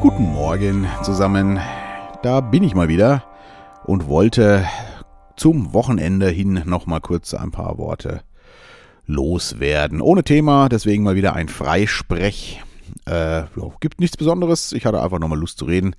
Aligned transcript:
Guten 0.00 0.30
Morgen 0.32 0.86
zusammen. 1.02 1.58
Da 2.22 2.40
bin 2.40 2.62
ich 2.62 2.76
mal 2.76 2.86
wieder 2.86 3.24
und 3.82 4.06
wollte 4.06 4.64
zum 5.36 5.74
Wochenende 5.74 6.28
hin 6.28 6.62
noch 6.66 6.86
mal 6.86 7.00
kurz 7.00 7.34
ein 7.34 7.50
paar 7.50 7.78
Worte 7.78 8.22
loswerden. 9.04 10.00
Ohne 10.00 10.22
Thema, 10.22 10.68
deswegen 10.68 11.02
mal 11.02 11.16
wieder 11.16 11.34
ein 11.34 11.48
Freisprech. 11.48 12.62
Äh, 13.06 13.42
gibt 13.80 13.98
nichts 13.98 14.16
Besonderes. 14.16 14.70
Ich 14.70 14.86
hatte 14.86 15.02
einfach 15.02 15.18
nochmal 15.18 15.40
Lust 15.40 15.58
zu 15.58 15.64
reden. 15.64 15.96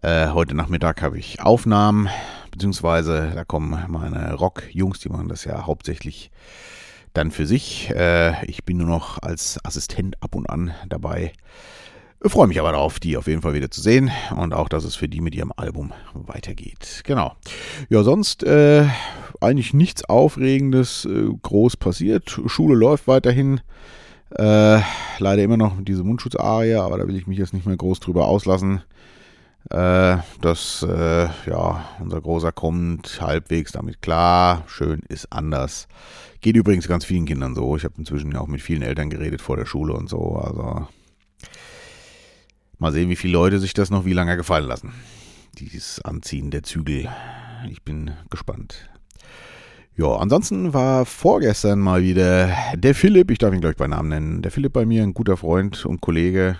Äh, 0.00 0.28
heute 0.28 0.54
Nachmittag 0.54 1.02
habe 1.02 1.18
ich 1.18 1.42
Aufnahmen, 1.42 2.08
beziehungsweise 2.52 3.32
da 3.34 3.42
kommen 3.42 3.84
meine 3.88 4.34
Rock-Jungs, 4.34 5.00
die 5.00 5.08
machen 5.08 5.26
das 5.26 5.44
ja 5.44 5.66
hauptsächlich 5.66 6.30
dann 7.12 7.30
für 7.30 7.46
sich. 7.46 7.90
Äh, 7.90 8.44
ich 8.46 8.64
bin 8.64 8.78
nur 8.78 8.86
noch 8.86 9.20
als 9.22 9.58
Assistent 9.64 10.16
ab 10.22 10.34
und 10.34 10.48
an 10.48 10.72
dabei. 10.88 11.32
Freue 12.24 12.46
mich 12.46 12.60
aber 12.60 12.70
darauf, 12.70 13.00
die 13.00 13.16
auf 13.16 13.26
jeden 13.26 13.42
Fall 13.42 13.54
wieder 13.54 13.70
zu 13.70 13.80
sehen 13.80 14.10
und 14.36 14.54
auch, 14.54 14.68
dass 14.68 14.84
es 14.84 14.94
für 14.94 15.08
die 15.08 15.20
mit 15.20 15.34
ihrem 15.34 15.52
Album 15.56 15.92
weitergeht. 16.14 17.02
Genau. 17.04 17.34
Ja, 17.88 18.04
sonst 18.04 18.44
äh, 18.44 18.86
eigentlich 19.40 19.74
nichts 19.74 20.04
Aufregendes 20.04 21.04
äh, 21.04 21.24
groß 21.42 21.76
passiert. 21.76 22.40
Schule 22.46 22.76
läuft 22.76 23.08
weiterhin. 23.08 23.60
Äh, 24.30 24.80
leider 25.18 25.42
immer 25.42 25.56
noch 25.56 25.74
diese 25.80 26.04
Mundschutzarie, 26.04 26.74
aber 26.76 26.98
da 26.98 27.08
will 27.08 27.16
ich 27.16 27.26
mich 27.26 27.38
jetzt 27.38 27.54
nicht 27.54 27.66
mehr 27.66 27.76
groß 27.76 27.98
drüber 27.98 28.26
auslassen. 28.26 28.82
Äh, 29.72 30.18
dass, 30.40 30.82
äh, 30.82 31.28
ja, 31.46 31.84
unser 31.98 32.20
Großer 32.20 32.52
kommt 32.52 33.20
halbwegs 33.20 33.72
damit 33.72 34.02
klar. 34.02 34.64
Schön 34.66 35.00
ist 35.08 35.32
anders. 35.32 35.88
Geht 36.40 36.56
übrigens 36.56 36.88
ganz 36.88 37.04
vielen 37.04 37.24
Kindern 37.24 37.54
so. 37.54 37.76
Ich 37.76 37.84
habe 37.84 37.94
inzwischen 37.96 38.36
auch 38.36 38.48
mit 38.48 38.60
vielen 38.60 38.82
Eltern 38.82 39.10
geredet 39.10 39.40
vor 39.40 39.56
der 39.56 39.66
Schule 39.66 39.94
und 39.94 40.08
so. 40.08 40.36
Also 40.36 40.86
Mal 42.82 42.90
sehen, 42.90 43.10
wie 43.10 43.14
viele 43.14 43.34
Leute 43.34 43.60
sich 43.60 43.74
das 43.74 43.90
noch 43.90 44.06
wie 44.06 44.12
lange 44.12 44.36
gefallen 44.36 44.66
lassen. 44.66 44.92
Dieses 45.56 46.04
Anziehen 46.04 46.50
der 46.50 46.64
Zügel. 46.64 47.08
Ich 47.70 47.84
bin 47.84 48.10
gespannt. 48.28 48.90
Ja, 49.96 50.16
ansonsten 50.16 50.74
war 50.74 51.06
vorgestern 51.06 51.78
mal 51.78 52.02
wieder 52.02 52.52
der 52.74 52.96
Philipp, 52.96 53.30
ich 53.30 53.38
darf 53.38 53.54
ihn 53.54 53.60
gleich 53.60 53.76
bei 53.76 53.86
Namen 53.86 54.08
nennen, 54.08 54.42
der 54.42 54.50
Philipp 54.50 54.72
bei 54.72 54.84
mir, 54.84 55.04
ein 55.04 55.14
guter 55.14 55.36
Freund 55.36 55.86
und 55.86 56.00
Kollege. 56.00 56.56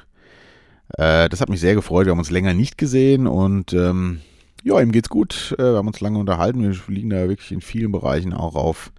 Äh, 0.99 1.29
das 1.29 1.41
hat 1.41 1.49
mich 1.49 1.61
sehr 1.61 1.75
gefreut, 1.75 2.07
wir 2.07 2.13
haben 2.13 2.19
uns 2.19 2.31
länger 2.31 2.55
nicht 2.55 2.79
gesehen 2.79 3.27
und 3.27 3.73
ähm, 3.73 4.21
ja, 4.63 4.81
ihm 4.81 4.93
geht's 4.93 5.09
gut. 5.09 5.55
Äh, 5.59 5.63
wir 5.63 5.77
haben 5.77 5.89
uns 5.89 6.01
lange 6.01 6.19
unterhalten, 6.19 6.63
wir 6.63 6.77
liegen 6.89 7.11
da 7.11 7.29
wirklich 7.29 7.53
in 7.53 7.61
vielen 7.61 7.93
Bereichen 7.93 8.33
auch 8.33 8.55
auf 8.55 8.93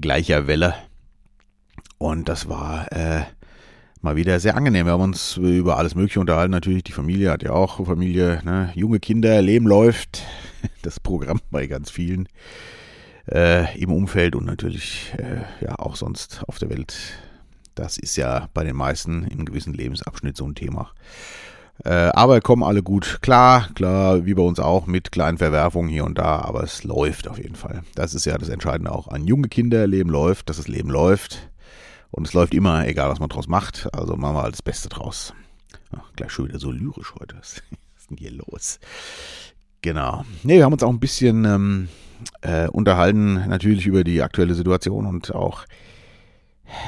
gleicher 0.00 0.46
Welle. 0.46 0.74
Und 1.98 2.28
das 2.28 2.48
war 2.48 2.90
äh, 2.92 3.22
mal 4.00 4.16
wieder 4.16 4.38
sehr 4.38 4.56
angenehm. 4.56 4.86
Wir 4.86 4.92
haben 4.92 5.02
uns 5.02 5.36
über 5.36 5.78
alles 5.78 5.94
Mögliche 5.94 6.20
unterhalten. 6.20 6.52
Natürlich, 6.52 6.84
die 6.84 6.92
Familie 6.92 7.30
hat 7.30 7.42
ja 7.42 7.52
auch 7.52 7.84
Familie, 7.84 8.40
ne? 8.44 8.70
junge 8.74 9.00
Kinder, 9.00 9.40
Leben 9.42 9.66
läuft. 9.66 10.22
Das 10.82 10.98
Programm 11.00 11.40
bei 11.50 11.66
ganz 11.66 11.90
vielen 11.90 12.28
äh, 13.30 13.76
im 13.78 13.92
Umfeld 13.92 14.34
und 14.36 14.46
natürlich 14.46 15.12
äh, 15.16 15.64
ja 15.64 15.78
auch 15.78 15.96
sonst 15.96 16.42
auf 16.46 16.58
der 16.58 16.70
Welt. 16.70 16.96
Das 17.76 17.98
ist 17.98 18.16
ja 18.16 18.48
bei 18.52 18.64
den 18.64 18.74
meisten 18.74 19.24
im 19.24 19.44
gewissen 19.44 19.72
Lebensabschnitt 19.72 20.36
so 20.36 20.44
ein 20.46 20.56
Thema. 20.56 20.90
Äh, 21.84 21.90
aber 21.90 22.40
kommen 22.40 22.62
alle 22.62 22.82
gut 22.82 23.18
klar, 23.20 23.68
klar, 23.74 24.24
wie 24.24 24.34
bei 24.34 24.42
uns 24.42 24.58
auch, 24.58 24.86
mit 24.86 25.12
kleinen 25.12 25.38
Verwerfungen 25.38 25.90
hier 25.90 26.04
und 26.04 26.18
da, 26.18 26.40
aber 26.40 26.62
es 26.62 26.84
läuft 26.84 27.28
auf 27.28 27.38
jeden 27.38 27.54
Fall. 27.54 27.82
Das 27.94 28.14
ist 28.14 28.24
ja 28.24 28.38
das 28.38 28.48
Entscheidende 28.48 28.90
auch 28.90 29.08
an 29.08 29.26
junge 29.26 29.48
Kinder, 29.48 29.86
Leben 29.86 30.10
läuft, 30.10 30.48
dass 30.48 30.56
das 30.56 30.68
Leben 30.68 30.88
läuft. 30.88 31.50
Und 32.10 32.26
es 32.26 32.32
läuft 32.32 32.54
immer, 32.54 32.86
egal 32.88 33.10
was 33.10 33.20
man 33.20 33.28
draus 33.28 33.46
macht. 33.46 33.88
Also 33.92 34.16
machen 34.16 34.36
wir 34.36 34.50
das 34.50 34.62
Beste 34.62 34.88
draus. 34.88 35.34
Ach, 35.94 36.12
gleich 36.16 36.30
schon 36.30 36.48
wieder 36.48 36.58
so 36.58 36.70
lyrisch 36.70 37.14
heute. 37.20 37.36
Was 37.40 37.62
ist 37.98 38.10
denn 38.10 38.16
hier 38.16 38.32
los? 38.32 38.78
Genau. 39.82 40.24
Ne, 40.42 40.54
wir 40.54 40.64
haben 40.64 40.72
uns 40.72 40.82
auch 40.82 40.90
ein 40.90 41.00
bisschen 41.00 41.44
ähm, 41.44 41.88
äh, 42.40 42.68
unterhalten, 42.68 43.34
natürlich 43.48 43.86
über 43.86 44.02
die 44.02 44.22
aktuelle 44.22 44.54
Situation 44.54 45.06
und 45.06 45.34
auch, 45.34 45.64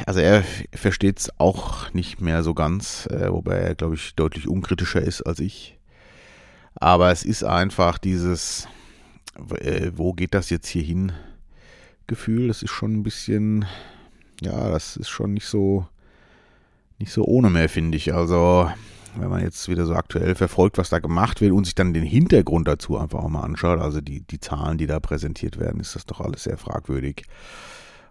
also 0.07 0.21
er 0.21 0.45
versteht 0.75 1.19
es 1.21 1.39
auch 1.39 1.93
nicht 1.93 2.21
mehr 2.21 2.43
so 2.43 2.55
ganz, 2.55 3.07
äh, 3.07 3.31
wobei 3.31 3.57
er, 3.57 3.75
glaube 3.75 3.95
ich, 3.95 4.15
deutlich 4.15 4.49
unkritischer 4.49 5.01
ist 5.01 5.23
als 5.23 5.41
ich. 5.41 5.79
Aber 6.75 7.11
es 7.11 7.25
ist 7.25 7.45
einfach 7.45 7.99
dieses, 7.99 8.69
äh, 9.61 9.91
wo 9.95 10.13
geht 10.13 10.35
das 10.35 10.51
jetzt 10.51 10.69
hier 10.69 10.83
hin? 10.83 11.13
Gefühl, 12.07 12.49
das 12.49 12.63
ist 12.63 12.71
schon 12.71 12.95
ein 12.95 13.03
bisschen 13.03 13.67
ja, 14.43 14.71
das 14.71 14.97
ist 14.97 15.09
schon 15.09 15.35
nicht 15.35 15.47
so, 15.47 15.87
nicht 16.99 17.13
so 17.13 17.25
ohne 17.25 17.51
mehr, 17.51 17.69
finde 17.69 17.97
ich. 17.97 18.15
Also, 18.15 18.71
wenn 19.17 19.31
man 19.31 19.43
jetzt 19.43 19.69
wieder 19.69 19.87
so 19.87 19.95
aktuell 19.95 20.35
verfolgt, 20.35 20.79
was 20.79 20.91
da 20.91 20.99
gemacht 20.99 21.41
wird 21.41 21.53
und 21.53 21.65
sich 21.65 21.75
dann 21.75 21.95
den 21.95 22.05
Hintergrund 22.05 22.69
dazu 22.69 22.99
einfach 22.99 23.21
auch 23.21 23.29
mal 23.29 23.43
anschaut, 23.43 23.81
also 23.81 24.01
die, 24.01 24.21
die 24.21 24.41
Zahlen, 24.41 24.79
die 24.79 24.87
da 24.87 25.01
präsentiert 25.01 25.59
werden, 25.59 25.81
ist 25.81 25.95
das 25.95 26.07
doch 26.07 26.21
alles 26.21 26.45
sehr 26.45 26.57
fragwürdig. 26.57 27.25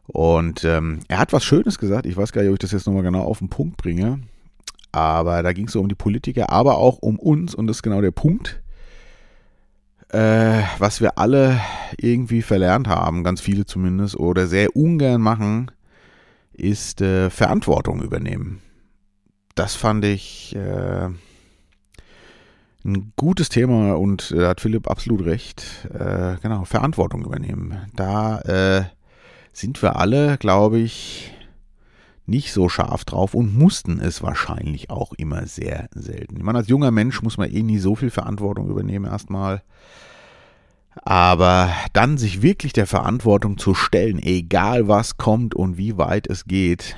Und 0.07 0.63
ähm, 0.63 1.01
er 1.07 1.19
hat 1.19 1.33
was 1.33 1.43
Schönes 1.43 1.77
gesagt, 1.77 2.05
ich 2.05 2.15
weiß 2.15 2.31
gar 2.31 2.41
nicht, 2.41 2.49
ob 2.49 2.55
ich 2.55 2.59
das 2.59 2.71
jetzt 2.71 2.87
nochmal 2.87 3.03
genau 3.03 3.23
auf 3.23 3.39
den 3.39 3.49
Punkt 3.49 3.77
bringe, 3.77 4.21
aber 4.91 5.43
da 5.43 5.51
ging 5.53 5.67
es 5.67 5.73
so 5.73 5.81
um 5.81 5.89
die 5.89 5.95
Politiker, 5.95 6.49
aber 6.49 6.77
auch 6.77 6.99
um 6.99 7.19
uns 7.19 7.53
und 7.53 7.67
das 7.67 7.77
ist 7.77 7.83
genau 7.83 8.01
der 8.01 8.11
Punkt, 8.11 8.61
äh, 10.09 10.61
was 10.79 11.01
wir 11.01 11.17
alle 11.17 11.59
irgendwie 11.97 12.41
verlernt 12.41 12.87
haben, 12.87 13.23
ganz 13.23 13.41
viele 13.41 13.65
zumindest, 13.65 14.15
oder 14.15 14.47
sehr 14.47 14.75
ungern 14.75 15.21
machen, 15.21 15.71
ist 16.53 17.01
äh, 17.01 17.29
Verantwortung 17.29 18.01
übernehmen. 18.01 18.61
Das 19.55 19.75
fand 19.75 20.05
ich 20.05 20.55
äh, 20.55 21.09
ein 22.85 23.11
gutes 23.17 23.49
Thema 23.49 23.97
und 23.97 24.31
da 24.31 24.49
hat 24.49 24.61
Philipp 24.61 24.89
absolut 24.89 25.25
recht. 25.25 25.87
Äh, 25.93 26.37
genau, 26.41 26.63
Verantwortung 26.63 27.25
übernehmen. 27.25 27.77
Da 27.95 28.39
äh, 28.41 28.83
sind 29.57 29.81
wir 29.81 29.95
alle, 29.95 30.37
glaube 30.37 30.77
ich, 30.77 31.31
nicht 32.27 32.53
so 32.53 32.69
scharf 32.69 33.05
drauf 33.05 33.33
und 33.33 33.57
mussten 33.57 33.99
es 33.99 34.21
wahrscheinlich 34.21 34.91
auch 34.91 35.13
immer 35.13 35.47
sehr 35.47 35.89
selten. 35.95 36.37
Ich 36.37 36.43
meine, 36.43 36.59
als 36.59 36.67
junger 36.67 36.91
Mensch 36.91 37.23
muss 37.23 37.37
man 37.37 37.49
eh 37.49 37.63
nie 37.63 37.79
so 37.79 37.95
viel 37.95 38.11
Verantwortung 38.11 38.69
übernehmen 38.69 39.05
erstmal. 39.05 39.63
Aber 41.03 41.71
dann 41.93 42.17
sich 42.17 42.41
wirklich 42.43 42.73
der 42.73 42.85
Verantwortung 42.85 43.57
zu 43.57 43.73
stellen, 43.73 44.19
egal 44.21 44.87
was 44.87 45.17
kommt 45.17 45.55
und 45.55 45.77
wie 45.77 45.97
weit 45.97 46.27
es 46.27 46.45
geht, 46.45 46.95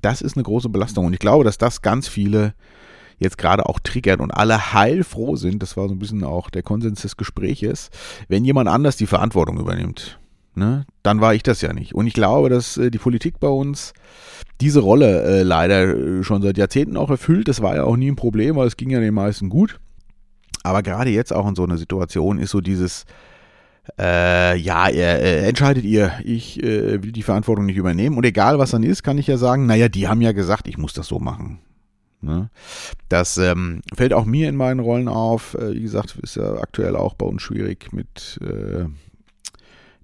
das 0.00 0.22
ist 0.22 0.36
eine 0.36 0.44
große 0.44 0.68
Belastung. 0.68 1.06
Und 1.06 1.14
ich 1.14 1.20
glaube, 1.20 1.44
dass 1.44 1.58
das 1.58 1.82
ganz 1.82 2.06
viele 2.06 2.54
jetzt 3.18 3.38
gerade 3.38 3.66
auch 3.66 3.80
triggert 3.80 4.20
und 4.20 4.30
alle 4.30 4.72
heilfroh 4.72 5.34
sind, 5.34 5.62
das 5.62 5.76
war 5.76 5.88
so 5.88 5.94
ein 5.94 5.98
bisschen 5.98 6.22
auch 6.22 6.50
der 6.50 6.62
Konsens 6.62 7.02
des 7.02 7.16
Gespräches, 7.16 7.90
wenn 8.28 8.44
jemand 8.44 8.68
anders 8.68 8.96
die 8.96 9.06
Verantwortung 9.06 9.58
übernimmt. 9.58 10.20
Ne, 10.54 10.86
dann 11.04 11.20
war 11.20 11.34
ich 11.34 11.44
das 11.44 11.60
ja 11.60 11.72
nicht. 11.72 11.94
Und 11.94 12.06
ich 12.08 12.14
glaube, 12.14 12.48
dass 12.48 12.76
äh, 12.76 12.90
die 12.90 12.98
Politik 12.98 13.38
bei 13.38 13.48
uns 13.48 13.92
diese 14.60 14.80
Rolle 14.80 15.22
äh, 15.22 15.42
leider 15.42 16.22
schon 16.24 16.42
seit 16.42 16.58
Jahrzehnten 16.58 16.96
auch 16.96 17.10
erfüllt. 17.10 17.46
Das 17.46 17.62
war 17.62 17.76
ja 17.76 17.84
auch 17.84 17.96
nie 17.96 18.10
ein 18.10 18.16
Problem, 18.16 18.56
weil 18.56 18.66
es 18.66 18.76
ging 18.76 18.90
ja 18.90 18.98
den 18.98 19.14
meisten 19.14 19.50
gut. 19.50 19.78
Aber 20.64 20.82
gerade 20.82 21.10
jetzt 21.10 21.32
auch 21.32 21.48
in 21.48 21.54
so 21.54 21.62
einer 21.62 21.78
Situation 21.78 22.38
ist 22.38 22.50
so 22.50 22.60
dieses, 22.60 23.04
äh, 23.98 24.56
ja, 24.56 24.88
äh, 24.88 25.46
entscheidet 25.46 25.84
ihr, 25.84 26.12
ich 26.24 26.62
äh, 26.62 27.02
will 27.02 27.12
die 27.12 27.22
Verantwortung 27.22 27.66
nicht 27.66 27.76
übernehmen. 27.76 28.16
Und 28.16 28.24
egal 28.24 28.58
was 28.58 28.72
dann 28.72 28.82
ist, 28.82 29.02
kann 29.02 29.18
ich 29.18 29.26
ja 29.26 29.38
sagen, 29.38 29.66
naja, 29.66 29.88
die 29.88 30.08
haben 30.08 30.20
ja 30.20 30.32
gesagt, 30.32 30.68
ich 30.68 30.78
muss 30.78 30.92
das 30.92 31.06
so 31.06 31.18
machen. 31.18 31.60
Ne? 32.20 32.50
Das 33.08 33.38
ähm, 33.38 33.80
fällt 33.94 34.12
auch 34.12 34.24
mir 34.24 34.48
in 34.48 34.56
meinen 34.56 34.80
Rollen 34.80 35.08
auf. 35.08 35.54
Äh, 35.54 35.74
wie 35.74 35.82
gesagt, 35.82 36.18
ist 36.22 36.36
ja 36.36 36.54
aktuell 36.56 36.96
auch 36.96 37.14
bei 37.14 37.26
uns 37.26 37.42
schwierig 37.42 37.92
mit 37.92 38.40
äh, 38.42 38.86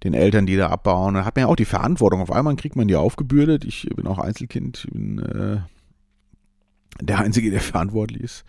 den 0.05 0.15
Eltern, 0.15 0.47
die 0.47 0.57
da 0.57 0.69
abbauen. 0.69 1.15
Da 1.15 1.25
hat 1.25 1.37
man 1.37 1.45
ja 1.45 1.49
auch 1.49 1.57
die 1.57 1.65
Verantwortung. 1.65 2.21
Auf 2.21 2.31
einmal 2.31 2.55
kriegt 2.57 2.77
man 2.77 2.87
die 2.87 2.97
aufgebürdet. 2.97 3.65
Ich 3.65 3.89
bin 3.97 4.07
auch 4.07 4.19
Einzelkind, 4.19 4.85
ich 4.85 4.93
bin 4.93 5.19
äh, 5.19 5.59
der 7.03 7.19
Einzige, 7.19 7.51
der 7.51 7.61
verantwortlich 7.61 8.23
ist. 8.23 8.45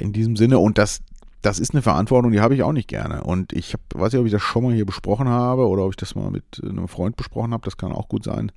in 0.00 0.12
diesem 0.12 0.36
Sinne. 0.36 0.58
Und 0.58 0.76
das, 0.76 1.00
das 1.44 1.58
ist 1.58 1.74
eine 1.74 1.82
Verantwortung, 1.82 2.32
die 2.32 2.40
habe 2.40 2.54
ich 2.54 2.62
auch 2.62 2.72
nicht 2.72 2.88
gerne. 2.88 3.22
Und 3.22 3.52
ich 3.52 3.74
hab, 3.74 3.80
weiß 3.94 4.12
nicht, 4.12 4.20
ob 4.20 4.26
ich 4.26 4.32
das 4.32 4.42
schon 4.42 4.64
mal 4.64 4.74
hier 4.74 4.86
besprochen 4.86 5.28
habe 5.28 5.66
oder 5.68 5.84
ob 5.84 5.90
ich 5.90 5.96
das 5.96 6.14
mal 6.14 6.30
mit 6.30 6.60
einem 6.62 6.88
Freund 6.88 7.16
besprochen 7.16 7.52
habe. 7.52 7.64
Das 7.64 7.76
kann 7.76 7.92
auch 7.92 8.08
gut 8.08 8.24
sein. 8.24 8.50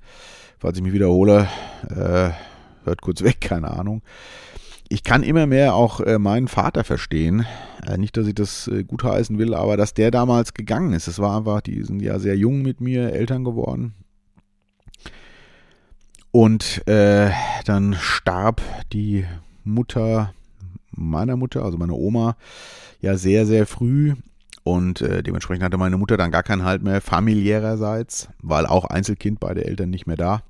Falls 0.58 0.76
ich 0.76 0.82
mich 0.82 0.92
wiederhole, 0.92 1.48
äh, 1.90 2.30
hört 2.84 3.02
kurz 3.02 3.22
weg, 3.22 3.40
keine 3.40 3.70
Ahnung. 3.70 4.02
Ich 4.90 5.04
kann 5.04 5.22
immer 5.22 5.46
mehr 5.46 5.74
auch 5.74 6.00
äh, 6.00 6.18
meinen 6.18 6.48
Vater 6.48 6.82
verstehen. 6.82 7.44
Äh, 7.86 7.98
nicht, 7.98 8.16
dass 8.16 8.26
ich 8.26 8.34
das 8.34 8.68
äh, 8.68 8.84
gutheißen 8.84 9.38
will, 9.38 9.54
aber 9.54 9.76
dass 9.76 9.92
der 9.92 10.10
damals 10.10 10.54
gegangen 10.54 10.92
ist. 10.94 11.08
Es 11.08 11.18
war 11.18 11.36
einfach, 11.36 11.60
die 11.60 11.82
sind 11.82 12.00
ja 12.00 12.18
sehr 12.18 12.36
jung 12.36 12.62
mit 12.62 12.80
mir, 12.80 13.12
Eltern 13.12 13.44
geworden. 13.44 13.94
Und 16.30 16.86
äh, 16.86 17.30
dann 17.64 17.94
starb 17.94 18.62
die 18.92 19.26
Mutter 19.64 20.32
meiner 20.90 21.36
Mutter, 21.36 21.64
also 21.64 21.78
meiner 21.78 21.94
Oma, 21.94 22.36
ja 23.00 23.16
sehr, 23.16 23.46
sehr 23.46 23.66
früh. 23.66 24.14
Und 24.64 25.00
äh, 25.00 25.22
dementsprechend 25.22 25.64
hatte 25.64 25.78
meine 25.78 25.96
Mutter 25.96 26.16
dann 26.16 26.30
gar 26.30 26.42
keinen 26.42 26.64
Halt 26.64 26.82
mehr, 26.82 27.00
familiärerseits, 27.00 28.28
weil 28.42 28.66
auch 28.66 28.84
Einzelkind, 28.84 29.40
beide 29.40 29.64
Eltern 29.64 29.90
nicht 29.90 30.06
mehr 30.06 30.16
da 30.16 30.42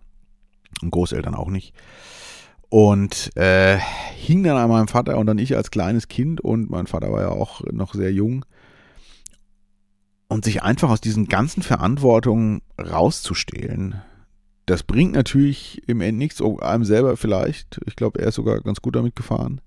und 0.83 0.91
Großeltern 0.91 1.35
auch 1.35 1.51
nicht. 1.51 1.75
Und 2.71 3.35
äh, 3.37 3.79
hing 3.79 4.43
dann 4.43 4.57
an 4.57 4.69
meinem 4.69 4.89
Vater 4.89 5.17
und 5.17 5.27
dann 5.27 5.39
ich 5.39 5.57
als 5.57 5.71
kleines 5.71 6.09
Kind 6.09 6.41
und 6.41 6.71
mein 6.71 6.87
Vater 6.87 7.11
war 7.11 7.23
ja 7.23 7.29
auch 7.31 7.63
noch 7.73 7.95
sehr 7.95 8.13
jung. 8.13 8.45
Und 10.29 10.45
sich 10.45 10.63
einfach 10.63 10.91
aus 10.91 11.01
diesen 11.01 11.27
ganzen 11.27 11.63
Verantwortungen 11.63 12.61
rauszustehlen, 12.79 14.03
das 14.67 14.83
bringt 14.83 15.13
natürlich 15.13 15.83
im 15.89 16.03
End 16.03 16.19
nichts, 16.19 16.43
einem 16.43 16.85
selber 16.85 17.17
vielleicht. 17.17 17.81
Ich 17.87 17.97
glaube, 17.97 18.21
er 18.21 18.29
ist 18.29 18.35
sogar 18.35 18.61
ganz 18.61 18.83
gut 18.83 18.97
damit 18.97 19.17
gefahren. 19.17 19.63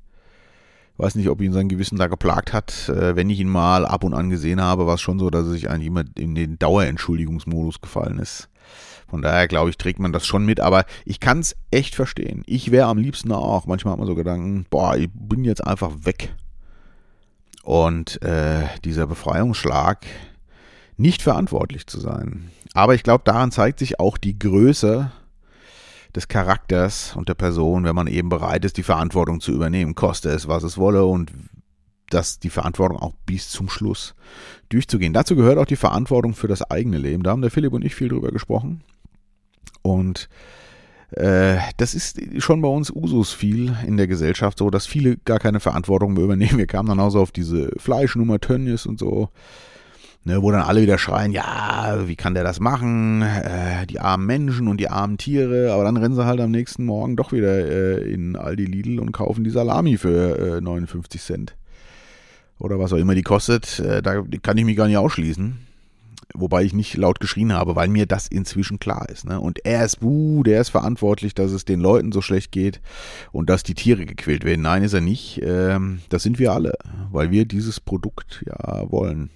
Weiß 0.98 1.16
nicht, 1.16 1.30
ob 1.30 1.42
ihn 1.42 1.54
sein 1.54 1.70
Gewissen 1.70 1.98
da 1.98 2.06
geplagt 2.06 2.54
hat. 2.54 2.88
Äh, 2.90 3.16
wenn 3.16 3.32
ich 3.32 3.40
ihn 3.40 3.50
mal 3.50 3.88
ab 3.88 4.04
und 4.04 4.14
an 4.14 4.30
gesehen 4.30 4.62
habe, 4.62 4.86
war 4.86 4.96
es 4.96 5.02
schon 5.02 5.18
so, 5.18 5.32
dass 5.32 5.48
er 5.48 5.54
sich 5.54 5.72
eigentlich 5.72 5.88
immer 5.88 6.04
in 6.16 6.36
den 6.36 6.60
Dauerentschuldigungsmodus 6.60 7.82
gefallen 7.82 8.20
ist. 8.20 8.51
Von 9.08 9.22
daher 9.22 9.48
glaube 9.48 9.70
ich, 9.70 9.78
trägt 9.78 10.00
man 10.00 10.14
das 10.14 10.26
schon 10.26 10.46
mit, 10.46 10.60
aber 10.60 10.86
ich 11.06 11.20
kann 11.20 11.40
es 11.40 11.56
echt 11.70 11.96
verstehen. 11.96 12.44
Ich 12.46 12.72
wäre 12.72 12.88
am 12.88 12.98
liebsten 12.98 13.32
auch. 13.32 13.66
Manchmal 13.66 13.94
hat 13.94 14.00
man 14.00 14.08
so 14.08 14.16
Gedanken, 14.16 14.66
boah, 14.70 14.96
ich 14.96 15.10
bin 15.14 15.44
jetzt 15.44 15.66
einfach 15.66 15.92
weg. 16.04 16.34
Und 17.64 18.22
äh, 18.22 18.64
dieser 18.86 19.08
Befreiungsschlag, 19.08 20.06
nicht 20.98 21.22
verantwortlich 21.22 21.88
zu 21.88 22.00
sein. 22.00 22.52
Aber 22.74 22.96
ich 22.96 23.04
glaube, 23.04 23.24
daran 23.26 23.52
zeigt 23.52 23.80
sich 23.80 24.00
auch 24.00 24.18
die 24.18 24.38
Größe 24.38 25.12
des 26.16 26.28
Charakters 26.28 27.16
und 27.16 27.30
der 27.30 27.34
Person, 27.34 27.84
wenn 27.84 27.96
man 27.96 28.08
eben 28.08 28.30
bereit 28.30 28.66
ist, 28.66 28.78
die 28.78 28.84
Verantwortung 28.84 29.40
zu 29.40 29.52
übernehmen, 29.52 29.96
koste 29.96 30.30
es, 30.30 30.48
was 30.48 30.64
es 30.64 30.78
wolle 30.78 31.06
und 31.06 31.32
dass 32.14 32.40
die 32.40 32.50
Verantwortung 32.50 32.98
auch 32.98 33.14
bis 33.26 33.50
zum 33.50 33.70
Schluss 33.70 34.16
durchzugehen. 34.70 35.14
Dazu 35.14 35.36
gehört 35.36 35.58
auch 35.58 35.66
die 35.66 35.76
Verantwortung 35.76 36.34
für 36.34 36.48
das 36.48 36.62
eigene 36.70 36.98
Leben. 36.98 37.24
Da 37.24 37.32
haben 37.32 37.42
der 37.42 37.52
Philipp 37.52 37.74
und 37.74 37.84
ich 37.84 37.96
viel 37.96 38.10
drüber 38.10 38.32
gesprochen. 38.32 38.82
Und 39.82 40.30
äh, 41.12 41.58
das 41.78 41.94
ist 41.94 42.20
schon 42.38 42.62
bei 42.62 42.70
uns 42.70 42.90
Usus 42.90 43.34
viel 43.34 43.76
in 43.86 43.98
der 43.98 44.08
Gesellschaft 44.08 44.58
so, 44.58 44.70
dass 44.70 44.86
viele 44.86 45.18
gar 45.18 45.40
keine 45.40 45.60
Verantwortung 45.60 46.14
mehr 46.14 46.24
übernehmen. 46.24 46.58
Wir 46.58 46.68
kamen 46.68 46.90
dann 46.90 47.00
auch 47.00 47.10
so 47.10 47.20
auf 47.22 47.32
diese 47.32 47.72
Fleischnummer 47.78 48.40
Tönnies 48.40 48.86
und 48.86 49.00
so. 49.00 49.30
Ne, 50.24 50.40
wo 50.44 50.52
dann 50.52 50.62
alle 50.62 50.84
wieder 50.84 51.00
schreien, 51.00 51.32
ja, 51.32 52.04
wie 52.06 52.16
kann 52.16 52.36
der 52.36 52.44
das 52.44 52.60
machen? 52.60 53.24
Äh, 53.24 53.88
die 53.88 54.00
armen 54.00 54.28
Menschen 54.28 54.68
und 54.68 54.78
die 54.78 54.88
armen 54.88 55.18
Tiere. 55.18 55.74
Aber 55.74 55.84
dann 55.84 55.98
rennen 55.98 56.14
sie 56.14 56.26
halt 56.26 56.40
am 56.40 56.52
nächsten 56.52 56.86
Morgen 56.86 57.16
doch 57.16 57.32
wieder 57.32 57.58
äh, 57.58 58.14
in 58.14 58.36
Aldi 58.36 58.66
Lidl 58.66 59.00
und 59.00 59.14
kaufen 59.14 59.44
die 59.44 59.50
Salami 59.50 59.98
für 59.98 60.58
äh, 60.58 60.62
59 60.62 61.20
Cent. 61.20 61.56
Oder 62.62 62.78
was 62.78 62.94
auch 62.94 62.98
immer 62.98 63.16
die 63.16 63.24
kostet. 63.24 63.80
Äh, 63.80 64.04
da 64.04 64.22
kann 64.44 64.58
ich 64.58 64.66
mich 64.66 64.78
gar 64.78 64.88
nicht 64.88 64.98
ausschließen. 64.98 65.58
Wobei 66.34 66.64
ich 66.64 66.74
nicht 66.74 66.96
laut 66.96 67.20
geschrien 67.20 67.52
habe, 67.52 67.76
weil 67.76 67.90
mir 67.90 68.06
das 68.06 68.28
inzwischen 68.28 68.80
klar 68.80 69.10
ist. 69.10 69.26
Ne? 69.26 69.40
Und 69.40 69.66
er 69.66 69.84
ist, 69.84 70.00
buh, 70.00 70.44
der 70.44 70.62
ist 70.62 70.70
verantwortlich, 70.70 71.34
dass 71.34 71.52
es 71.52 71.66
den 71.66 71.82
Leuten 71.82 72.12
so 72.12 72.22
schlecht 72.22 72.52
geht 72.52 72.80
und 73.34 73.50
dass 73.50 73.64
die 73.64 73.74
Tiere 73.74 74.06
gequält 74.06 74.46
werden. 74.46 74.62
Nein, 74.62 74.84
ist 74.84 74.94
er 74.94 75.02
nicht. 75.02 75.42
Ähm, 75.44 76.02
das 76.10 76.24
sind 76.24 76.40
wir 76.40 76.54
alle, 76.54 76.76
weil 77.12 77.32
wir 77.32 77.46
dieses 77.46 77.80
Produkt 77.80 78.46
ja 78.46 78.90
wollen. 78.90 79.32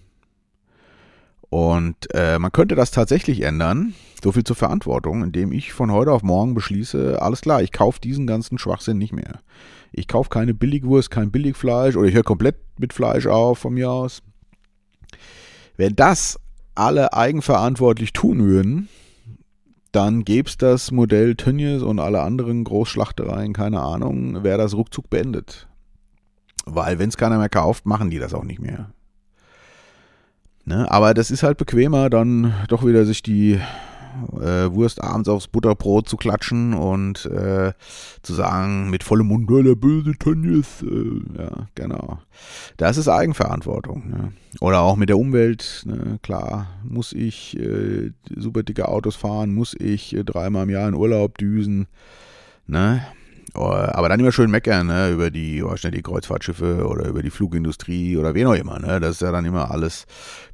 Und 1.49 2.13
äh, 2.13 2.39
man 2.39 2.51
könnte 2.51 2.75
das 2.75 2.91
tatsächlich 2.91 3.41
ändern, 3.41 3.93
so 4.23 4.31
viel 4.31 4.43
zur 4.43 4.55
Verantwortung, 4.55 5.23
indem 5.23 5.51
ich 5.51 5.73
von 5.73 5.91
heute 5.91 6.11
auf 6.11 6.23
morgen 6.23 6.53
beschließe, 6.53 7.21
alles 7.21 7.41
klar, 7.41 7.61
ich 7.61 7.71
kaufe 7.71 7.99
diesen 7.99 8.27
ganzen 8.27 8.57
Schwachsinn 8.57 8.97
nicht 8.97 9.13
mehr. 9.13 9.39
Ich 9.97 10.09
kaufe 10.09 10.29
keine 10.29 10.53
Billigwurst, 10.53 11.09
kein 11.09 11.31
Billigfleisch 11.31 11.95
oder 11.95 12.07
ich 12.07 12.15
höre 12.15 12.23
komplett 12.23 12.57
mit 12.77 12.91
Fleisch 12.91 13.27
auf 13.27 13.59
von 13.59 13.73
mir 13.73 13.89
aus. 13.89 14.21
Wenn 15.77 15.95
das 15.95 16.37
alle 16.75 17.13
eigenverantwortlich 17.13 18.11
tun 18.11 18.43
würden, 18.43 18.89
dann 19.93 20.25
gäbe 20.25 20.49
es 20.49 20.57
das 20.57 20.91
Modell 20.91 21.35
Tönnies 21.35 21.81
und 21.81 21.99
alle 21.99 22.21
anderen 22.21 22.65
Großschlachtereien, 22.65 23.53
keine 23.53 23.79
Ahnung, 23.79 24.43
wäre 24.43 24.57
das 24.57 24.73
ruckzuck 24.73 25.09
beendet. 25.09 25.69
Weil 26.65 26.99
wenn 26.99 27.07
es 27.07 27.15
keiner 27.15 27.37
mehr 27.37 27.47
kauft, 27.47 27.85
machen 27.85 28.09
die 28.09 28.19
das 28.19 28.33
auch 28.33 28.43
nicht 28.43 28.59
mehr. 28.59 28.91
Ne? 30.65 30.91
Aber 30.91 31.13
das 31.13 31.31
ist 31.31 31.43
halt 31.43 31.57
bequemer, 31.57 32.09
dann 32.09 32.53
doch 32.67 32.85
wieder 32.85 33.05
sich 33.05 33.23
die 33.23 33.61
äh, 34.33 34.71
Wurst 34.73 35.03
abends 35.03 35.29
aufs 35.29 35.47
Butterbrot 35.47 36.07
zu 36.07 36.17
klatschen 36.17 36.73
und 36.73 37.25
äh, 37.25 37.73
zu 38.21 38.33
sagen 38.33 38.89
mit 38.89 39.03
vollem 39.03 39.27
Mund, 39.27 39.49
der 39.49 39.75
böse 39.75 40.13
Tönnies. 40.17 40.81
Äh, 40.81 41.41
ja, 41.41 41.67
genau. 41.75 42.19
Das 42.77 42.97
ist 42.97 43.07
Eigenverantwortung. 43.07 44.09
Ne? 44.09 44.33
Oder 44.59 44.81
auch 44.81 44.95
mit 44.95 45.09
der 45.09 45.17
Umwelt. 45.17 45.83
Ne? 45.85 46.19
Klar, 46.21 46.67
muss 46.83 47.13
ich 47.13 47.57
äh, 47.59 48.11
super 48.35 48.63
dicke 48.63 48.87
Autos 48.87 49.15
fahren, 49.15 49.53
muss 49.53 49.75
ich 49.79 50.15
äh, 50.15 50.23
dreimal 50.23 50.63
im 50.63 50.69
Jahr 50.69 50.87
in 50.87 50.95
Urlaub 50.95 51.37
düsen. 51.37 51.87
Ne? 52.67 53.01
Oh, 53.57 53.69
aber 53.69 54.09
dann 54.09 54.19
immer 54.19 54.33
schön 54.33 54.51
meckern, 54.51 54.87
ne, 54.87 55.11
über 55.11 55.31
die, 55.31 55.63
oh, 55.63 55.73
die 55.75 56.01
Kreuzfahrtschiffe 56.01 56.85
oder 56.85 57.07
über 57.07 57.23
die 57.23 57.29
Flugindustrie 57.29 58.17
oder 58.17 58.33
wen 58.33 58.47
auch 58.47 58.53
immer, 58.55 58.79
ne. 58.79 58.99
Das 58.99 59.11
ist 59.11 59.21
ja 59.21 59.31
dann 59.31 59.45
immer 59.45 59.71
alles 59.71 60.07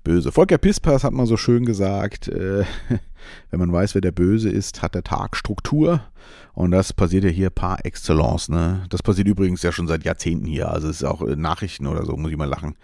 böse. 0.03 0.31
Volker 0.31 0.59
Pispas 0.59 1.03
hat 1.03 1.11
mal 1.11 1.25
so 1.25 1.35
schön 1.35 1.65
gesagt, 1.65 2.27
äh, 2.27 2.63
wenn 3.49 3.59
man 3.59 3.71
weiß, 3.71 3.95
wer 3.95 4.01
der 4.01 4.11
Böse 4.11 4.49
ist, 4.49 4.81
hat 4.81 4.95
der 4.95 5.03
Tag 5.03 5.35
Struktur. 5.35 6.01
Und 6.53 6.71
das 6.71 6.93
passiert 6.93 7.23
ja 7.23 7.29
hier 7.29 7.49
par 7.49 7.85
excellence, 7.85 8.49
ne. 8.49 8.83
Das 8.89 9.01
passiert 9.01 9.27
übrigens 9.27 9.63
ja 9.63 9.71
schon 9.71 9.87
seit 9.87 10.03
Jahrzehnten 10.03 10.45
hier. 10.45 10.69
Also 10.69 10.89
es 10.89 10.97
ist 10.97 11.03
auch 11.03 11.21
äh, 11.21 11.35
Nachrichten 11.35 11.87
oder 11.87 12.05
so, 12.05 12.17
muss 12.17 12.31
ich 12.31 12.37
mal 12.37 12.45
lachen. 12.45 12.75